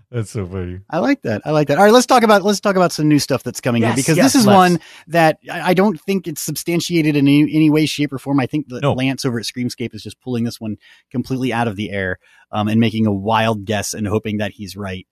[0.09, 0.79] That's so funny.
[0.89, 1.41] I like that.
[1.43, 1.77] I like that.
[1.77, 4.15] All right, let's talk about let's talk about some new stuff that's coming in because
[4.15, 4.55] yes, this is let's.
[4.55, 8.39] one that I I don't think it's substantiated in any, any way, shape, or form.
[8.39, 8.93] I think that No.
[8.93, 10.77] Lance over at Screamscape is just pulling this one
[11.11, 12.19] completely out of the air
[12.51, 15.05] um, and making a wild guess and hoping that he's right.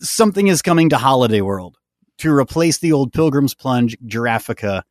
[0.00, 1.78] Something is coming to Holiday World
[2.18, 4.82] to replace the old Pilgrim's Plunge Giraffica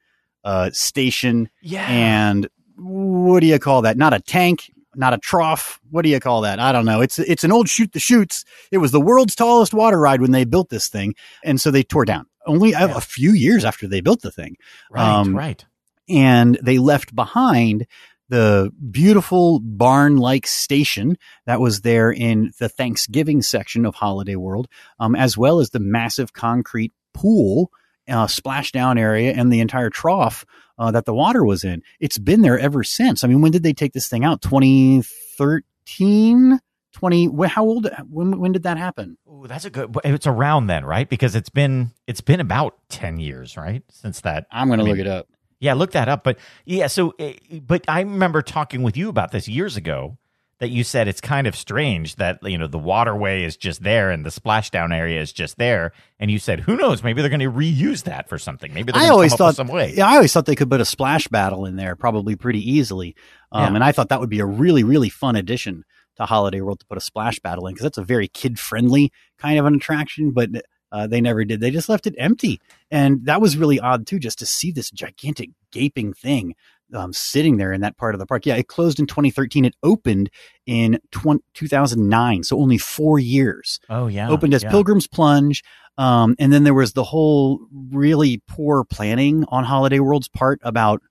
[0.43, 1.85] uh, station Yeah.
[1.87, 3.95] and what do you call that?
[3.97, 5.79] Not a tank, not a trough.
[5.91, 6.59] What do you call that?
[6.59, 7.01] I don't know.
[7.01, 8.45] It's it's an old shoot the shoots.
[8.71, 11.83] It was the world's tallest water ride when they built this thing, and so they
[11.83, 12.97] tore down only a, Yeah.
[12.97, 14.55] a few years after they built the thing,
[14.91, 15.65] right, um, right.
[16.07, 17.87] and they left behind
[18.29, 24.67] the beautiful barn like station that was there in the Thanksgiving section of Holiday World,
[24.99, 27.71] um, as well as the massive concrete pool,
[28.07, 30.45] uh, splashdown area, and the entire trough
[30.77, 31.81] uh, that the water was in.
[31.99, 33.23] It's been there ever since.
[33.23, 34.41] I mean, when did they take this thing out?
[34.41, 36.59] 2013?
[36.93, 39.97] 20 how old when when did that happen Ooh, that's a good.
[40.05, 41.09] It's around then, right?
[41.09, 44.47] Because it's been it's been about ten years, right, since that.
[44.49, 45.27] i'm going to I mean, look it up
[45.59, 46.23] Yeah, look that up.
[46.23, 50.17] But yeah, so eh, but I remember talking with you about this years ago.
[50.59, 54.09] That you said it's kind of strange that you know the waterway is just there
[54.09, 57.41] and the splashdown area is just there, and you said who knows maybe they're going
[57.41, 58.73] to reuse that for something.
[58.73, 59.93] Maybe they're I always come up with thought, some way.
[59.95, 63.15] yeah, I always thought they could put a splash battle in there, probably pretty easily.
[63.51, 63.75] Um, Yeah.
[63.75, 65.83] And I thought that would be a really, really fun addition
[66.15, 69.11] to Holiday World to put a splash battle in because that's a very kid friendly
[69.37, 70.31] kind of an attraction.
[70.31, 70.51] But
[70.89, 71.59] uh, they never did.
[71.59, 74.89] They just left it empty, and that was really odd too, just to see this
[74.89, 76.55] gigantic gaping thing
[76.93, 78.45] um, sitting there in that part of the park.
[78.45, 79.65] Yeah, it closed in 2013.
[79.65, 80.29] It opened
[80.65, 84.71] in 20, 2009, so only four years Oh yeah, opened as yeah.
[84.71, 85.63] Pilgrim's Plunge.
[85.97, 91.01] Um, and then there was the whole really poor planning on Holiday World's part about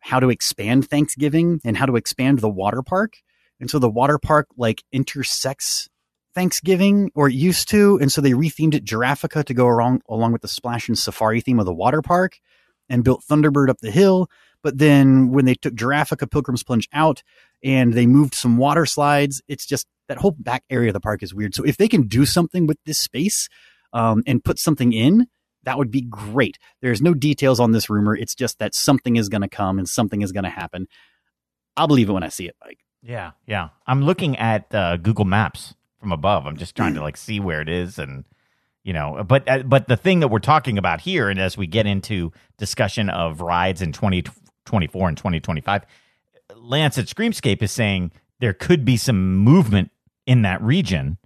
[0.00, 3.14] how to expand Thanksgiving and how to expand the water park.
[3.60, 5.88] And so the water park like intersects
[6.34, 7.98] Thanksgiving or it used to.
[8.00, 11.60] And so they rethemed it Giraffica to go along, along with the Splashin' Safari theme
[11.60, 12.38] of the water park
[12.88, 14.28] and built Thunderbird up the hill.
[14.62, 17.22] But then when they took Giraffica Pilgrim's Plunge out
[17.62, 21.22] and they moved some water slides, it's just that whole back area of the park
[21.22, 21.54] is weird.
[21.54, 23.48] So if they can do something with this space
[23.92, 25.26] um, and put something in,
[25.64, 26.58] that would be great.
[26.80, 28.16] There's no details on this rumor.
[28.16, 30.88] It's just that something is going to come and something is going to happen.
[31.76, 32.80] I'll believe it when I see it, Mike.
[33.02, 33.70] Yeah, yeah.
[33.86, 36.46] I'm looking at uh, Google Maps from above.
[36.46, 38.24] I'm just trying to like see where it is, and
[38.84, 41.66] you know, but uh, but the thing that we're talking about here, and as we
[41.66, 43.92] get into discussion of rides in
[44.66, 45.84] 2024 and 2025,
[46.56, 49.90] Lance at Screamscape is saying there could be some movement
[50.26, 51.18] in that region.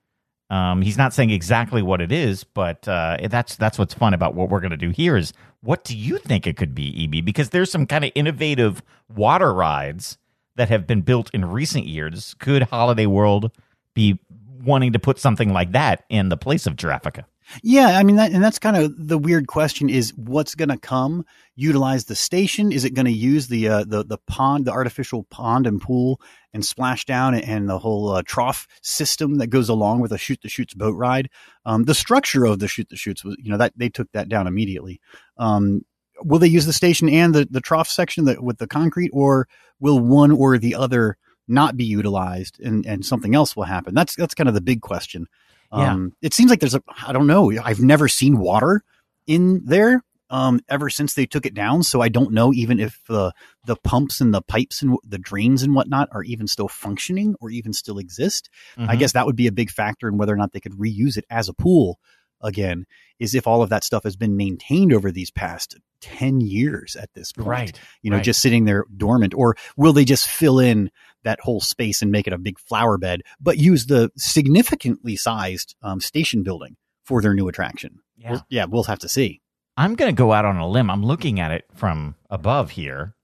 [0.49, 4.35] Um, he's not saying exactly what it is, but uh, that's that's what's fun about
[4.35, 5.17] what we're going to do here.
[5.17, 7.25] Is what do you think it could be, EB?
[7.25, 10.19] Because there's some kind of innovative water rides
[10.55, 12.35] that have been built in recent years.
[12.39, 13.51] Could Holiday World
[13.95, 14.19] be
[14.63, 17.25] wanting to put something like that in the place of Giraffica?
[17.63, 20.79] Yeah, I mean that, and that's kind of the weird question: is what's going to
[20.79, 21.25] come?
[21.55, 22.73] Utilize the station?
[22.73, 26.21] Is it going to use the uh, the the pond, the artificial pond and pool,
[26.53, 30.41] and splash down and the whole uh, trough system that goes along with a shoot
[30.43, 31.31] the shoots boat ride?
[31.65, 34.29] Um, the structure of the shoot the shoots was, you know, that they took that
[34.29, 35.01] down immediately.
[35.39, 35.83] Um,
[36.23, 39.49] will they use the station and the the trough section that with the concrete, or
[39.79, 41.17] will one or the other
[41.49, 43.95] not be utilized and and something else will happen?
[43.95, 45.29] That's that's kind of the big question.
[45.73, 45.93] Yeah.
[45.93, 47.53] Um, it seems like there's a, I don't know.
[47.63, 48.83] I've never seen water
[49.27, 51.83] in there, um, ever since they took it down.
[51.83, 53.33] So I don't know even if the,
[53.65, 57.51] the pumps and the pipes and the drains and whatnot are even still functioning or
[57.51, 58.49] even still exist.
[58.77, 58.99] I Mhm.
[58.99, 61.25] guess that would be a big factor in whether or not they could reuse it
[61.31, 61.99] as a pool
[62.43, 62.85] again,
[63.19, 67.13] is if all of that stuff has been maintained over these past 10 years at
[67.15, 67.81] this point right.
[68.03, 68.25] you know, right.
[68.25, 70.91] just sitting there dormant, or will they just fill in
[71.27, 75.77] that whole space and make it a big flower bed, but use the significantly sized
[75.83, 77.99] um, station building for their new attraction.
[78.17, 78.31] Yeah.
[78.33, 79.43] We'll- yeah, we'll have to see.
[79.77, 80.91] I'm going to go out on a limb.
[80.91, 83.15] I'm looking at it from above here.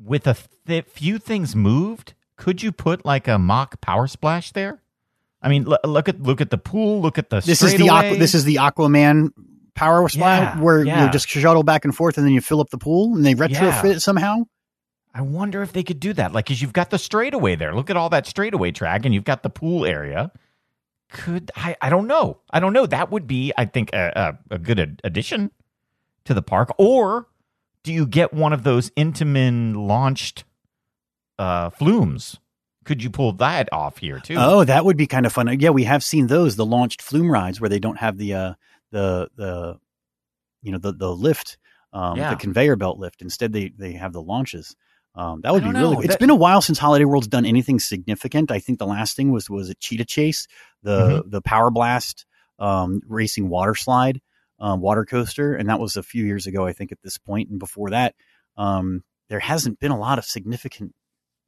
[0.00, 4.80] With a th- few things moved, could you put like a Mack power splash there?
[5.42, 7.00] I mean, l- look at look at the pool.
[7.02, 9.30] Look at the This is the aqua, this is the Aquaman
[9.74, 11.04] power splash Yeah, where yeah.
[11.06, 13.34] you just shuttle back and forth and then you fill up the pool and they
[13.34, 13.86] retrofit Yeah.
[13.96, 14.44] it somehow.
[15.14, 16.32] I wonder if they could do that.
[16.32, 17.74] Like, because you've got the straightaway there.
[17.74, 20.30] Look at all that straightaway track, and you've got the pool area.
[21.10, 21.76] Could I?
[21.80, 22.38] I don't know.
[22.50, 22.86] I don't know.
[22.86, 25.50] That would be, I think, a, a, a good ad- addition
[26.26, 26.70] to the park.
[26.78, 27.26] Or
[27.82, 30.44] do you get one of those Intamin launched
[31.38, 32.38] uh, flumes?
[32.84, 34.36] Could you pull that off here too?
[34.38, 35.48] Oh, that would be kind of fun.
[35.60, 38.54] Yeah, we have seen those the launched flume rides where they don't have the uh,
[38.92, 39.78] the the
[40.62, 41.58] you know the the lift,
[41.92, 42.30] um, Yeah.
[42.30, 43.20] the conveyor belt lift.
[43.22, 44.74] Instead, they they have the launches.
[45.18, 45.96] Um, that would be really.
[45.96, 46.00] know.
[46.00, 48.50] It's That- been a while since Holiday World's done anything significant.
[48.52, 50.46] I think the last thing was was a Cheetah Chase,
[50.82, 51.30] the Mm-hmm.
[51.30, 52.24] the Power Blast
[52.60, 54.20] um, racing water slide,
[54.60, 56.66] um, water coaster, and that was a few years ago.
[56.66, 58.14] I think at this point, and before that,
[58.56, 60.94] um, there hasn't been a lot of significant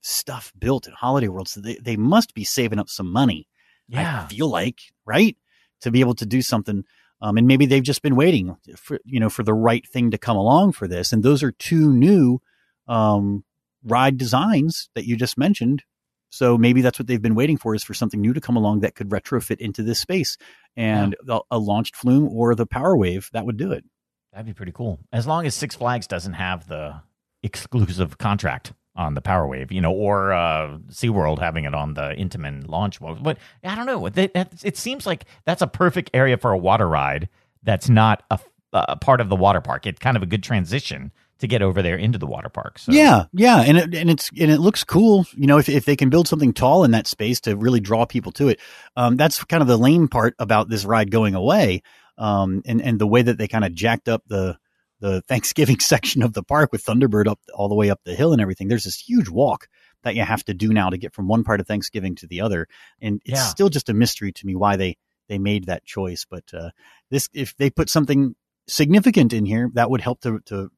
[0.03, 1.49] stuff built at Holiday World.
[1.49, 3.47] So they, they must be saving up some money.
[3.89, 4.23] yeah.
[4.25, 5.37] I feel like, right?
[5.83, 6.85] To be able to do something.
[7.21, 10.19] Um, and maybe they've just been waiting for, you know, for the right thing to
[10.19, 11.13] come along for this.
[11.13, 12.41] And those are two new,
[12.89, 13.45] um,
[13.85, 15.83] ride designs that you just mentioned.
[16.31, 18.81] So maybe that's what they've been waiting for is for something new to come along
[18.81, 20.37] that could retrofit into this space
[20.77, 23.85] and a, a launched flume or the power wave that would do it.
[24.33, 25.01] That'd be pretty cool.
[25.12, 27.03] As long as Six Flags doesn't have the
[27.43, 32.14] exclusive contract on the Power Wave, you know, or uh, SeaWorld having it on the
[32.19, 33.23] Intamin launch mode.
[33.23, 34.07] But I don't know.
[34.07, 37.29] It seems like that's a perfect area for a water ride
[37.62, 38.38] that's not a,
[38.73, 39.87] a part of the water park.
[39.87, 42.79] It's kind of a good transition to get over there into the water park.
[42.79, 42.92] So.
[42.92, 45.26] Yeah, yeah, and it, and it's and it looks cool.
[45.35, 48.05] You know, if if they can build something tall in that space to really draw
[48.07, 48.61] people to it,
[48.96, 51.83] um, that's kind of the lame part about this ride going away.
[52.18, 54.59] Um, and and the way that they kind of jacked up the
[55.00, 58.33] the Thanksgiving section of the park with Thunderbird up all the way up the hill
[58.33, 58.68] and everything.
[58.68, 59.68] There's this huge walk
[60.03, 62.40] that you have to do now to get from one part of Thanksgiving to the
[62.42, 62.66] other,
[63.00, 63.46] and it's Yeah.
[63.46, 64.96] still just a mystery to me why they
[65.29, 66.26] they made that choice.
[66.29, 66.70] But uh,
[67.11, 68.35] this, if they put something
[68.66, 70.70] significant in here, that would help to to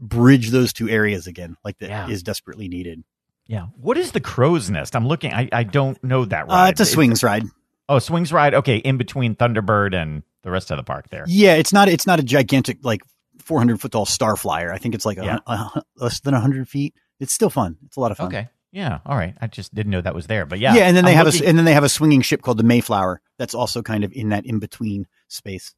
[0.00, 2.24] bridge those two areas again, like that is Yeah.
[2.24, 3.04] desperately needed.
[3.46, 3.66] Yeah.
[3.76, 4.96] What is the crow's nest?
[4.96, 5.32] I'm looking.
[5.32, 7.44] I, I don't know that Uh, it's a swings ride.
[7.88, 8.54] Oh, swings ride.
[8.54, 11.24] Okay, in between Thunderbird and the rest of the park there.
[11.28, 13.02] Yeah, it's not it's not a gigantic like
[13.42, 14.72] 400 foot tall star flyer.
[14.72, 15.38] I think it's like a, Yeah.
[15.46, 16.94] a- less than 100 feet.
[17.20, 17.76] It's still fun.
[17.84, 18.28] It's a lot of fun.
[18.28, 18.48] Okay.
[18.72, 18.98] Yeah.
[19.06, 19.34] All right.
[19.40, 20.46] I just didn't know that was there.
[20.46, 20.74] But yeah.
[20.74, 22.40] Yeah, and then they I'm have looking- a and then they have a swinging ship
[22.42, 23.20] called the Mayflower.
[23.38, 25.74] That's also kind of in that in between space.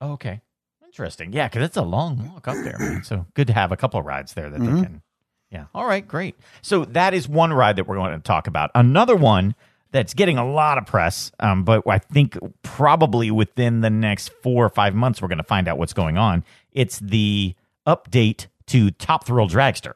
[0.00, 0.40] Oh, okay.
[0.92, 1.32] Interesting.
[1.32, 2.76] Yeah, because it's a long walk up there.
[2.78, 3.02] man.
[3.02, 5.02] So good to have a couple of rides there that they can.
[5.50, 5.64] Yeah.
[5.74, 6.06] All right.
[6.06, 6.36] Great.
[6.60, 8.70] So that is one ride that we're going to talk about.
[8.74, 9.54] Another one
[9.90, 14.64] that's getting a lot of press, um, but I think probably within the next four
[14.64, 16.44] or five months we're going to find out what's going on.
[16.72, 17.54] It's the
[17.86, 19.94] update to Top Thrill Dragster,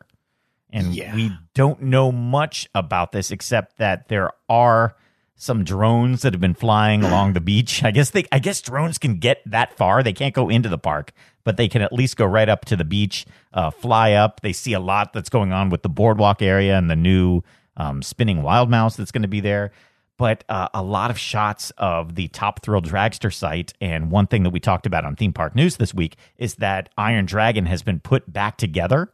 [0.70, 1.14] and Yeah.
[1.14, 4.94] we don't know much about this except that there are
[5.36, 7.84] some drones that have been flying along the beach.
[7.84, 10.02] I guess they I guess drones can get that far.
[10.02, 11.12] They can't go into the park,
[11.44, 14.40] but they can at least go right up to the beach, uh, fly up.
[14.40, 17.42] They see a lot that's going on with the boardwalk area and the new
[17.76, 19.70] um, spinning wild mouse that's going to be there.
[20.18, 23.74] But uh, a lot of shots of the Top Thrill Dragster site.
[23.82, 26.88] And one thing that we talked about on Theme Park News this week is that
[26.96, 29.12] Iron Dragon has been put back together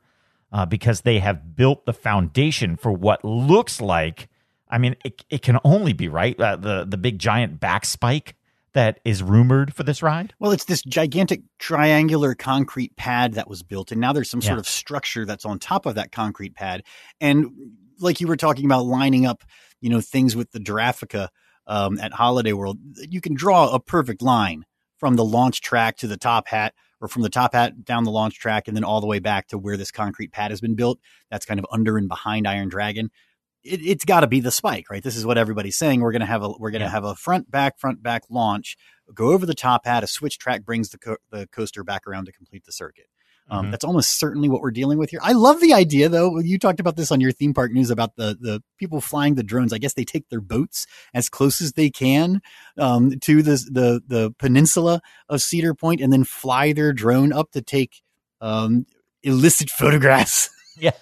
[0.52, 4.28] uh, because they have built the foundation for what looks like.
[4.72, 8.34] I mean, it, it can only be right uh, the the big giant back spike
[8.72, 10.32] that is rumored for this ride.
[10.38, 14.48] Well, it's this gigantic triangular concrete pad that was built, and now there's some Yeah.
[14.48, 16.82] sort of structure that's on top of that concrete pad.
[17.20, 17.50] And
[18.00, 19.44] like you were talking about lining up,
[19.82, 21.28] you know, things with the Giraffica
[21.66, 24.64] um, at Holiday World, you can draw a perfect line
[24.96, 28.10] from the launch track to the top hat, or from the top hat down the
[28.10, 30.76] launch track, and then all the way back to where this concrete pad has been
[30.76, 30.98] built.
[31.30, 33.10] That's kind of under and behind Iron Dragon.
[33.64, 35.02] It, it's got to be the spike, right?
[35.02, 36.00] This is what everybody's saying.
[36.00, 36.90] We're gonna have a we're gonna Yeah.
[36.90, 38.76] have a front back front back launch
[39.14, 40.02] go over the top hat.
[40.02, 43.06] A switch track brings the co- the coaster back around to complete the circuit.
[43.50, 43.70] Um, Mhm.
[43.72, 45.18] That's almost certainly what we're dealing with here.
[45.22, 46.38] I love the idea, though.
[46.38, 49.42] You talked about this on your theme park news about the the people flying the
[49.42, 49.72] drones.
[49.72, 52.40] I guess they take their boats as close as they can
[52.78, 57.50] um, to the the the peninsula of Cedar Point, and then fly their drone up
[57.52, 58.02] to take
[58.40, 58.86] um,
[59.22, 60.48] illicit photographs.
[60.78, 60.92] Yeah.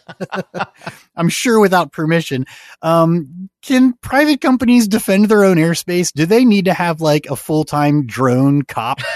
[1.16, 2.46] I'm sure without permission.
[2.82, 6.12] Um, can private companies defend their own airspace?
[6.12, 9.00] Do they need to have like a full time drone cop?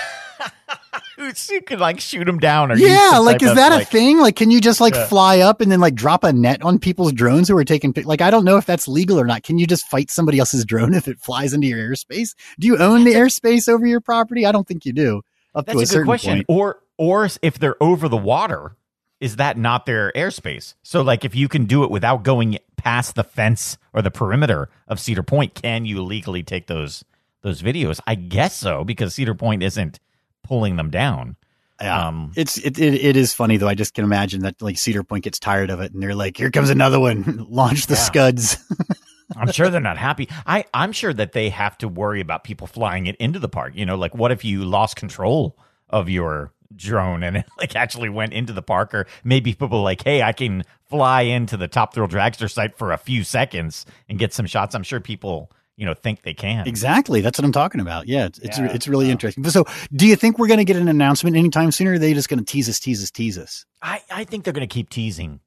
[1.50, 4.18] you could like shoot them down or yeah, like is of, that a like- thing?
[4.18, 5.06] Like, can you just like Yeah.
[5.06, 7.92] fly up and then like drop a net on people's drones who are taking?
[7.92, 9.42] pic- Like, I don't know if that's legal or not.
[9.42, 12.34] Can you just fight somebody else's drone if it flies into your airspace?
[12.58, 14.44] Do you own the airspace over your property?
[14.46, 15.22] I don't think you do.
[15.54, 16.34] Up That's to a, a, good question.
[16.38, 16.46] point.
[16.48, 18.76] Or or if they're over the water,
[19.20, 20.74] is that not their airspace?
[20.82, 24.68] So like if you can do it without going past the fence or the perimeter
[24.88, 27.04] of Cedar Point, can you legally take those
[27.42, 28.00] those videos?
[28.06, 30.00] I guess so because Cedar Point isn't
[30.42, 31.36] pulling them down.
[31.80, 32.06] Yeah.
[32.08, 33.68] Um, It's it, it it is funny though.
[33.68, 36.36] I just can imagine that like Cedar Point gets tired of it and they're like,
[36.36, 37.46] "Here comes another one.
[37.50, 38.00] Launch the Yeah.
[38.00, 38.56] scuds."
[39.36, 40.28] I'm sure they're not happy.
[40.46, 43.72] I, I'm sure that they have to worry about people flying it into the park.
[43.74, 45.58] You know, like what if you lost control
[45.88, 50.02] of your drone and it like actually went into the park or maybe people like,
[50.04, 54.18] hey, I can fly into the Top Thrill Dragster site for a few seconds and
[54.18, 54.74] get some shots.
[54.74, 56.66] I'm sure people, you know, think they can.
[56.68, 57.20] exactly.
[57.20, 58.06] That's what I'm talking about.
[58.06, 58.70] Yeah, it's it's, Yeah.
[58.72, 59.42] it's really interesting.
[59.50, 62.14] So, do you think we're going to get an announcement anytime soon, or are they
[62.14, 63.66] just going to tease us, tease us, tease us?
[63.82, 65.40] I, I think they're going to keep teasing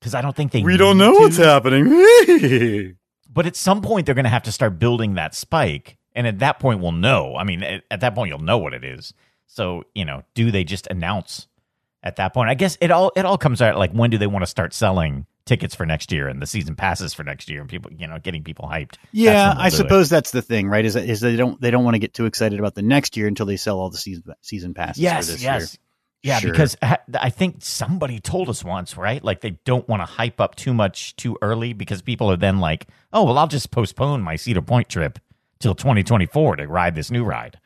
[0.00, 1.20] because I don't think they We don't know to.
[1.20, 2.96] what's happening.
[3.32, 5.98] But at some point, they're going to have to start building that spike.
[6.16, 7.36] And at that point, we'll know.
[7.36, 9.14] I mean, at, at that point, you'll know what it is.
[9.52, 11.48] So, you know, do they just announce
[12.04, 12.50] at that point?
[12.50, 14.72] I guess it all it all comes out like when do they want to start
[14.72, 18.06] selling tickets for next year and the season passes for next year and people, you
[18.06, 18.94] know, getting people hyped.
[19.10, 19.76] Yeah, That's when they'll I do it.
[19.78, 20.84] suppose that's the thing, right?
[20.84, 23.16] Is that, is they don't they don't want to get too excited about the next
[23.16, 25.60] year until they sell all the season season passes for Yes, this yes.
[25.74, 25.80] year.
[26.22, 26.50] Yeah, Sure.
[26.52, 29.24] because I I think somebody told us once, right?
[29.24, 32.60] Like they don't want to hype up too much too early because people are then
[32.60, 35.18] like, oh, well, I'll just postpone my Cedar Point trip
[35.58, 37.58] till 2024 to ride this new ride.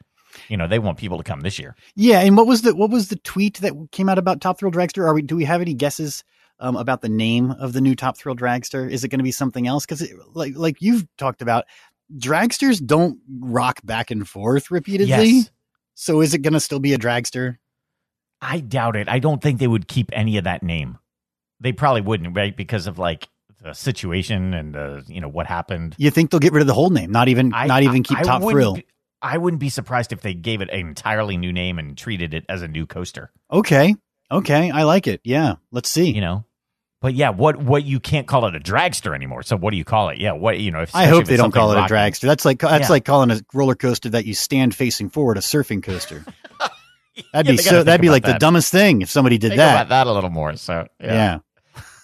[0.48, 1.76] You know, they want people to come this year.
[1.94, 4.72] Yeah, and what was the what was the tweet that came out about Top Thrill
[4.72, 5.06] Dragster?
[5.06, 6.24] Are we do we have any guesses
[6.60, 8.90] um, about the name of the new Top Thrill Dragster?
[8.90, 9.86] Is it going to be something else?
[9.86, 11.64] Because like like you've talked about,
[12.16, 15.06] dragsters don't rock back and forth repeatedly.
[15.08, 15.50] Yes.
[15.94, 17.58] So is it going to still be a dragster?
[18.40, 19.08] I doubt it.
[19.08, 20.98] I don't think they would keep any of that name.
[21.60, 22.54] They probably wouldn't, right?
[22.54, 23.28] Because of like
[23.62, 25.94] the situation and uh, you know what happened.
[25.98, 27.10] You think they'll get rid of the whole name?
[27.10, 28.78] Not even I- not even keep I Top Thrill?
[29.24, 32.44] I wouldn't be surprised if they gave it an entirely new name and treated it
[32.48, 33.32] as a new coaster.
[33.50, 33.94] Okay,
[34.30, 35.20] okay, I like it.
[35.24, 36.10] Yeah, let's see.
[36.10, 36.44] you know.
[37.00, 39.42] But yeah, what what you can't call it a dragster anymore.
[39.42, 40.18] So what do you call it?
[40.18, 40.80] Yeah, what you know?
[40.82, 42.22] If, I hope they don't call it a dragster.
[42.22, 42.92] That's like that's Yeah.
[42.92, 46.24] like calling a roller coaster that you stand facing forward a surfing coaster.
[47.32, 47.82] That'd Yeah, be so.
[47.82, 49.74] That'd be like the dumbest thing if somebody did Think that.
[49.74, 50.56] about that a little more.
[50.56, 51.38] So yeah.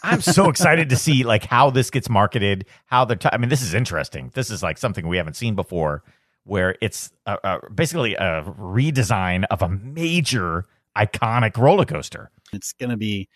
[0.03, 2.67] I'm so excited to see like how this gets marketed.
[2.87, 4.31] How the I mean, this is interesting.
[4.35, 6.03] This is like something we haven't seen before,
[6.45, 10.67] where it's a, a, basically a redesign of a major
[10.97, 12.31] iconic roller coaster.
[12.53, 13.29] It's going to be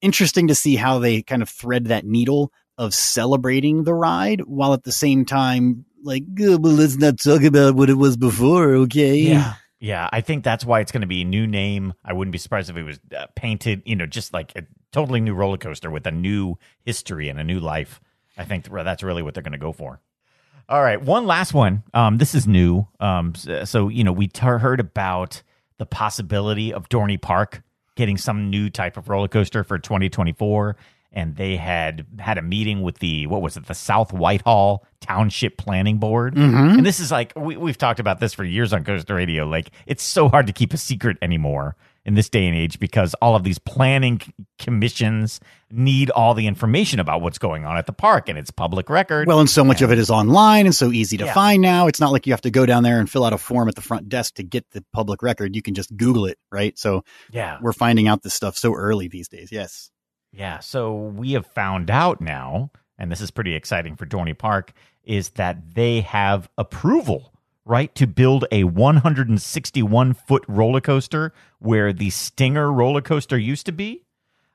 [0.00, 4.72] interesting to see how they kind of thread that needle of celebrating the ride while
[4.72, 8.74] at the same time, like, "Good, well, let's not talk about what it was before,
[8.74, 9.16] okay?
[9.16, 11.94] Yeah, Yeah, I think that's why it's going to be a new name.
[12.04, 14.62] I wouldn't be surprised if it was uh, painted, you know, just like a
[14.92, 18.00] totally new roller coaster with a new history and a new life.
[18.38, 20.00] I think that's really what they're going to go for.
[20.68, 21.82] All right, one last one.
[21.94, 22.86] Um, this is new.
[23.00, 25.42] Um, so you know, we t- heard about
[25.78, 27.62] the possibility of Dorney Park
[27.96, 30.76] getting some new type of roller coaster for 2024,
[31.12, 35.58] and they had had a meeting with the what was it, the South Whitehall Township
[35.58, 36.34] Planning Board.
[36.36, 36.78] Mhm.
[36.78, 39.44] And this is like we, we've talked about this for years on Coaster Radio.
[39.46, 43.14] Like it's so hard to keep a secret anymore in this day and age because
[43.22, 44.20] all of these planning
[44.58, 45.38] commissions
[45.70, 49.28] need all the information about what's going on at the park, and it's public record.
[49.28, 51.32] Well, and so much of it is online and so easy to Yeah.
[51.32, 51.86] find now.
[51.86, 53.74] It's not like you have to go down there and fill out a form at
[53.74, 55.54] the front desk to get the public record.
[55.54, 56.76] You can just Google it, right?
[56.78, 59.50] So yeah, we're finding out this stuff so early these days.
[59.52, 59.90] Yes.
[60.32, 64.72] Yeah, so we have found out now, and this is pretty exciting for Dorney Park,
[65.04, 67.31] is that they have approval,
[67.64, 73.72] right, to build a 161 foot roller coaster where the Stinger roller coaster used to
[73.72, 74.04] be.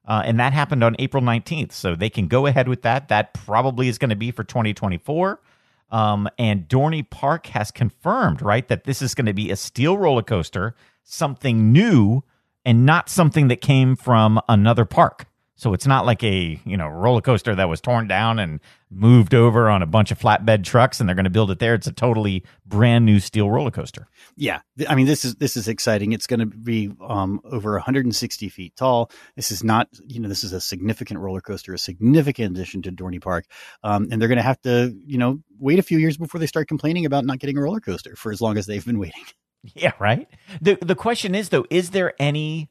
[0.05, 1.73] Uh, and that happened on April 19th.
[1.73, 3.09] So they can go ahead with that.
[3.09, 5.41] That probably is going to be for 2024.
[5.89, 9.97] Um, and Dorney Park has confirmed, right, that this is going to be a steel
[9.97, 12.23] roller coaster, something new
[12.65, 15.26] and not something that came from another park.
[15.57, 19.33] So it's not like a you know roller coaster that was torn down and moved
[19.33, 21.73] over on a bunch of flatbed trucks, and they're going to build it there.
[21.73, 24.07] It's a totally brand new steel roller coaster.
[24.35, 26.13] Yeah, I mean this is this is exciting.
[26.13, 29.11] It's going to be um, over 160 feet tall.
[29.35, 32.91] This is not, you know, this is a significant roller coaster, a significant addition to
[32.91, 33.45] Dorney Park,
[33.83, 36.47] um, and they're going to have to, you know, wait a few years before they
[36.47, 39.23] start complaining about not getting a roller coaster for as long as they've been waiting.
[39.75, 40.29] Yeah, right.
[40.61, 42.69] the The question is though, is there any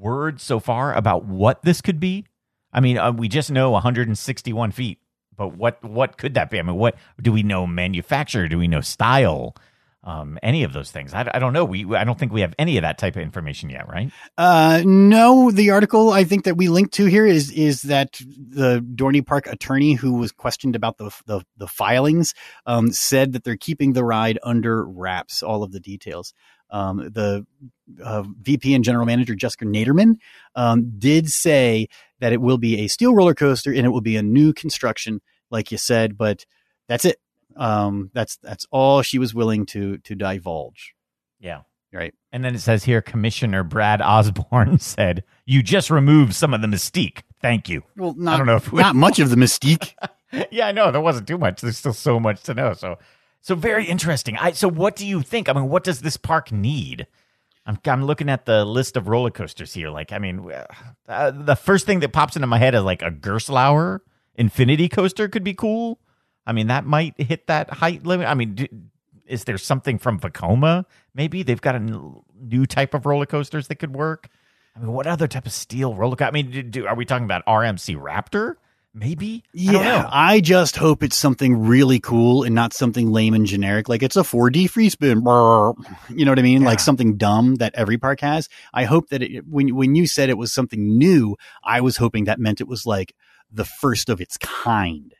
[0.00, 2.24] word so far about what this could be?
[2.72, 4.98] I mean, uh, we just know 161 feet,
[5.36, 6.58] but what what could that be?
[6.58, 7.66] I mean, what do we know?
[7.66, 8.48] Manufacturer?
[8.48, 9.54] Do we know style?
[10.02, 11.12] um, any of those things.
[11.12, 11.64] I, I don't know.
[11.64, 14.10] We I don't think we have any of that type of information yet, right?
[14.38, 18.80] Uh, no, the article I think that we linked to here is is that the
[18.94, 22.34] Dorney Park attorney who was questioned about the the, the filings
[22.64, 26.32] um, said that they're keeping the ride under wraps, all of the details.
[26.70, 27.46] Um, the
[28.02, 30.14] uh, VP and General Manager Jessica Naderman
[30.54, 31.88] um, did say
[32.20, 35.20] that it will be a steel roller coaster and it will be a new construction,
[35.50, 36.44] like you said, but
[36.88, 37.18] that's it.
[37.56, 40.94] Um, that's that's all she was willing to to divulge.
[41.40, 41.62] Yeah.
[41.92, 42.14] Right.
[42.30, 46.68] And then it says here, Commissioner Brad Osborne said, "You just removed some of the
[46.68, 47.22] mystique.
[47.40, 49.94] Thank you." Well, not, don't know if we- not much of the mystique.
[50.52, 51.60] yeah, I know there wasn't too much.
[51.60, 52.74] There's still so much to know.
[52.74, 52.98] So,
[53.40, 54.36] so very interesting.
[54.36, 55.48] I so what do you think?
[55.48, 57.06] I mean, what does this park need?
[57.66, 59.90] I'm I'm looking at the list of roller coasters here.
[59.90, 60.50] Like, I mean,
[61.08, 64.00] uh, the first thing that pops into my head is like a Gerstlauer
[64.34, 66.00] Infinity coaster could be cool.
[66.46, 68.26] I mean, that might hit that height limit.
[68.26, 68.66] I mean, do,
[69.26, 70.84] is there something from Vekoma?
[71.14, 74.28] Maybe they've got a n- new type of roller coasters that could work.
[74.74, 76.16] I mean, what other type of steel roller?
[76.16, 78.54] co- I mean, do, do, are we talking about RMC Raptor?
[78.92, 79.44] Maybe.
[79.52, 79.72] Yeah,
[80.02, 80.08] know.
[80.10, 83.88] I, just hope it's something really cool and not something lame and generic.
[83.88, 85.18] Like it's a 4D free spin.
[85.18, 85.22] You
[86.24, 86.64] know what I mean?
[86.64, 88.48] Like something dumb that every park has.
[88.74, 92.24] I hope that it, when when you said it was something new, I was hoping
[92.24, 93.14] that meant it was like
[93.52, 95.14] the first of its kind.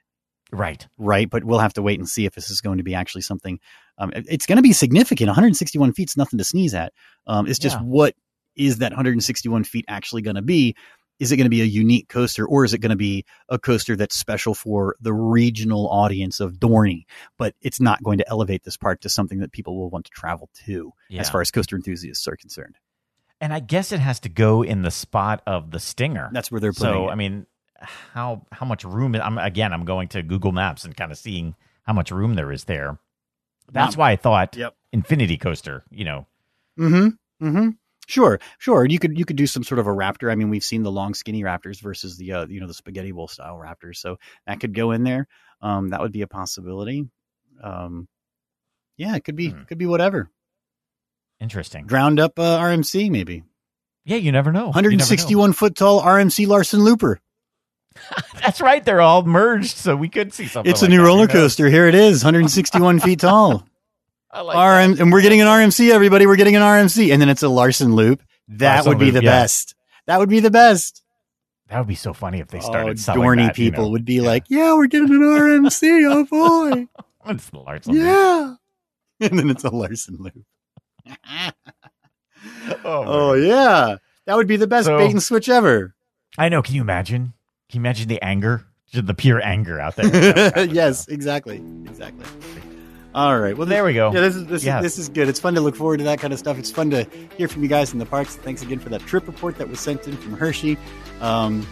[0.52, 0.84] Right.
[0.98, 3.22] Right, but we'll have to wait and see if this is going to be actually
[3.22, 3.60] something.
[3.98, 5.28] Um, it's going to be significant.
[5.28, 6.92] 161 feet is nothing to sneeze at.
[7.28, 7.82] Um, it's just Yeah.
[7.82, 8.14] what
[8.56, 10.74] is that 161 feet actually going to be?
[11.20, 13.58] Is it going to be a unique coaster, or is it going to be a
[13.58, 17.04] coaster that's special for the regional audience of Dorney?
[17.38, 20.10] But it's not going to elevate this park to something that people will want to
[20.10, 21.20] travel to, Yeah.
[21.20, 22.76] as far as coaster enthusiasts are concerned.
[23.40, 26.30] And I guess it has to go in the spot of the Stinger.
[26.32, 27.08] That's where they're putting so.
[27.08, 27.12] it.
[27.12, 27.46] I mean,
[28.12, 29.14] how how much room?
[29.14, 29.72] I'm again.
[29.72, 31.54] I'm going to Google Maps and kind of seeing
[31.84, 32.98] how much room there is there.
[33.72, 34.74] That's why I thought Yep.
[34.92, 35.84] Infinity Coaster.
[35.90, 36.26] You know,
[36.78, 37.46] Mm-hmm.
[37.46, 37.68] Mm-hmm.
[38.11, 38.84] Sure, sure.
[38.86, 40.32] You could you could do some sort of a raptor.
[40.32, 43.12] I mean, we've seen the long, skinny raptors versus the uh, you know the spaghetti
[43.12, 44.16] bowl style raptors, so
[44.48, 45.28] that could go in there.
[45.62, 47.06] Um, that would be a possibility.
[47.62, 48.08] Um,
[48.96, 49.62] yeah, it could be Hmm.
[49.62, 50.28] could be whatever.
[51.40, 51.86] interesting.
[51.86, 53.44] Ground up uh, RMC maybe.
[54.04, 54.58] Yeah, you never know.
[54.61, 54.96] You never know.
[54.96, 57.20] 161 foot tall RMC Larson Looper.
[58.42, 58.84] That's right.
[58.84, 60.68] They're all merged, so we could see something.
[60.70, 61.04] It's a like new that.
[61.06, 61.68] Roller coaster.
[61.68, 63.64] Here it is, 161 feet tall.
[64.33, 64.57] I like
[64.91, 65.91] RM, and we're getting an RMC.
[65.91, 68.22] Everybody, we're getting an RMC, and then it's a Larson Loop.
[68.49, 69.31] That Larson would be Loop, the yeah.
[69.43, 69.74] best.
[70.07, 71.03] That would be the best.
[71.68, 71.78] that.
[71.78, 73.91] would be so funny if they Oh, started selling Dorney that, you people know.
[73.91, 76.05] would be like, "Yeah, we're getting an RMC.
[76.11, 76.24] Oh
[76.70, 76.87] boy,
[77.26, 77.95] It's the Larson.
[77.95, 78.55] yeah!"
[79.20, 80.45] And then it's a Larson Loop.
[82.85, 85.95] Oh, Oh yeah, that would be the best So- bait and switch ever.
[86.39, 86.62] I know.
[86.62, 87.35] Can you imagine?
[87.68, 88.64] Can you imagine the anger,
[88.95, 90.64] the pure anger out there?
[90.66, 92.24] yes, exactly, exactly.
[93.14, 93.56] All right.
[93.56, 94.12] Well, There we go.
[94.12, 94.78] Yeah, this is this, Yeah.
[94.78, 95.28] is this is good.
[95.28, 96.58] It's fun to look forward to that kind of stuff.
[96.58, 97.06] It's fun to
[97.36, 98.36] hear from you guys in the parks.
[98.36, 100.78] Thanks again for that trip report that was sent in from Hershey.
[101.20, 101.66] Um,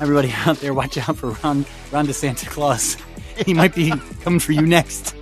[0.00, 2.96] everybody out there, watch out for Ron Ron DeSanta Claus.
[3.46, 3.90] He might be
[4.22, 5.14] coming for you next.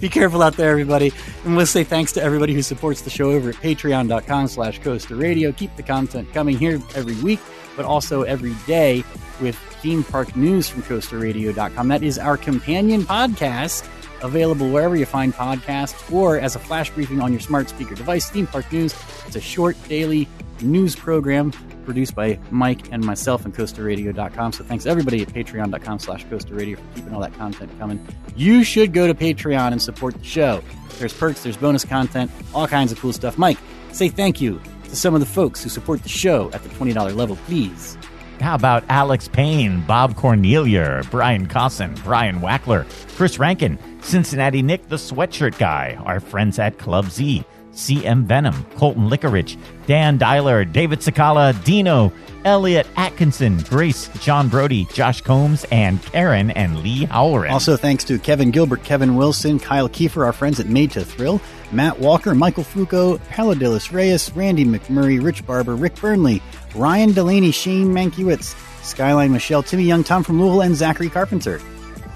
[0.00, 1.12] Be careful out there, everybody.
[1.44, 5.14] And we'll say thanks to everybody who supports the show over at patreon.com slash coaster
[5.14, 5.52] radio.
[5.52, 7.38] Keep the content coming here every week,
[7.76, 9.04] but also every day
[9.40, 11.86] with theme park news from coasterradio.com.
[11.86, 13.86] That is our companion podcast,
[14.22, 18.30] available wherever you find podcasts or as a flash briefing on your smart speaker device.
[18.30, 18.94] Theme Park News.
[19.26, 20.28] It's a short daily
[20.60, 21.52] news program
[21.84, 24.52] produced by Mike and myself and coasterradio.com.
[24.52, 28.06] So thanks everybody at patreon.com slash coasterradio for keeping all that content coming.
[28.36, 30.62] You should go to Patreon and support the show.
[30.98, 33.38] There's perks, there's bonus content, all kinds of cool stuff.
[33.38, 33.58] Mike,
[33.92, 37.14] say thank you to some of the folks who support the show at the $20
[37.14, 37.96] level, please.
[38.40, 42.86] How about Alex Payne, Bob Cornelia, Brian Cosson, Brian Wackler,
[43.16, 47.44] Chris Rankin, Cincinnati Nick, the sweatshirt guy, our friends at Club Z,
[47.78, 49.56] CM Venom, Colton Licorice,
[49.86, 52.12] Dan Dyler, David Sakala, Dino,
[52.44, 57.50] Elliot Atkinson, Grace, John Brody, Josh Combs, and Karen and Lee Howren.
[57.50, 61.40] Also, thanks to Kevin Gilbert, Kevin Wilson, Kyle Kiefer, our friends at Made to Thrill,
[61.70, 66.42] Matt Walker, Michael Foucault, Paladillis Reyes, Randy McMurray, Rich Barber, Rick Burnley,
[66.74, 71.60] Ryan Delaney, Shane Mankiewicz, Skyline Michelle, Timmy Young, Tom from Louisville, and Zachary Carpenter.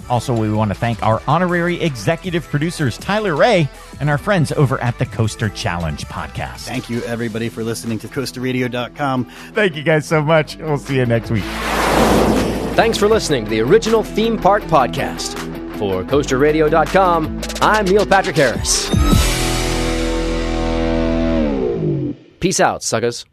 [0.08, 3.68] Also, we want to thank our honorary executive producers, Tyler Ray,
[4.01, 6.66] and our friends over at the Coaster Challenge podcast.
[6.66, 9.24] Thank you, everybody, for listening to CoasterRadio.com.
[9.53, 10.57] Thank you guys so much.
[10.57, 11.45] We'll see you next week.
[12.74, 15.38] Thanks for listening to the original Theme Park Podcast.
[15.78, 18.88] For CoasterRadio.com, I'm Neil Patrick Harris.
[22.40, 23.24] Peace out, suckers.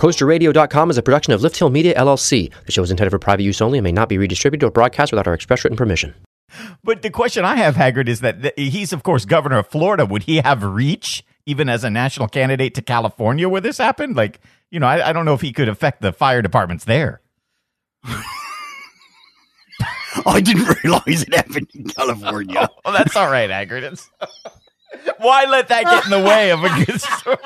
[0.00, 2.50] CoasterRadio.com is a production of Lift Hill Media LLC.
[2.64, 5.12] The show is intended for private use only and may not be redistributed or broadcast
[5.12, 6.14] without our express written permission.
[6.82, 10.04] But the question I have, Hagrid, is that th- he's, of course, governor of Florida.
[10.06, 14.16] Would he have reach even as a national candidate to California where this happened?
[14.16, 14.40] Like,
[14.70, 17.20] you know, I, I don't know if he could affect the fire departments there.
[20.26, 22.68] I didn't realize it happened in California.
[22.84, 24.08] Oh, that's all right, Hagrid.
[25.18, 27.36] Why let that get in the way of a good story?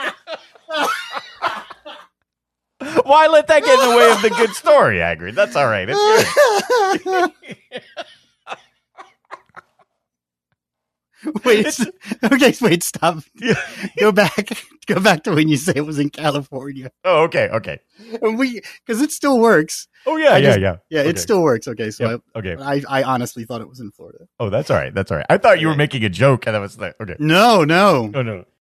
[3.05, 5.35] Why let that get in the way of the good story, Hagrid?
[5.35, 5.87] That's all right.
[5.91, 7.33] It's good.
[11.45, 11.67] wait,
[12.25, 13.19] okay, wait, stop.
[13.99, 14.49] Go back.
[14.87, 16.91] Go back to when you say it was in California.
[17.05, 17.79] Oh, okay, okay.
[18.23, 19.89] And we, because it still works.
[20.07, 20.77] Oh, yeah, I yeah, just- yeah.
[20.91, 21.11] Yeah, Okay.
[21.11, 21.67] it still works.
[21.69, 22.57] Okay, so Yep, okay.
[22.61, 24.27] I, I, I honestly thought it was in Florida.
[24.39, 24.95] Oh, that's all right.
[24.95, 25.27] That's all right.
[25.31, 27.17] I thought you were making a joke, and that was like, okay.
[27.19, 28.11] No, no.
[28.15, 28.45] Oh no.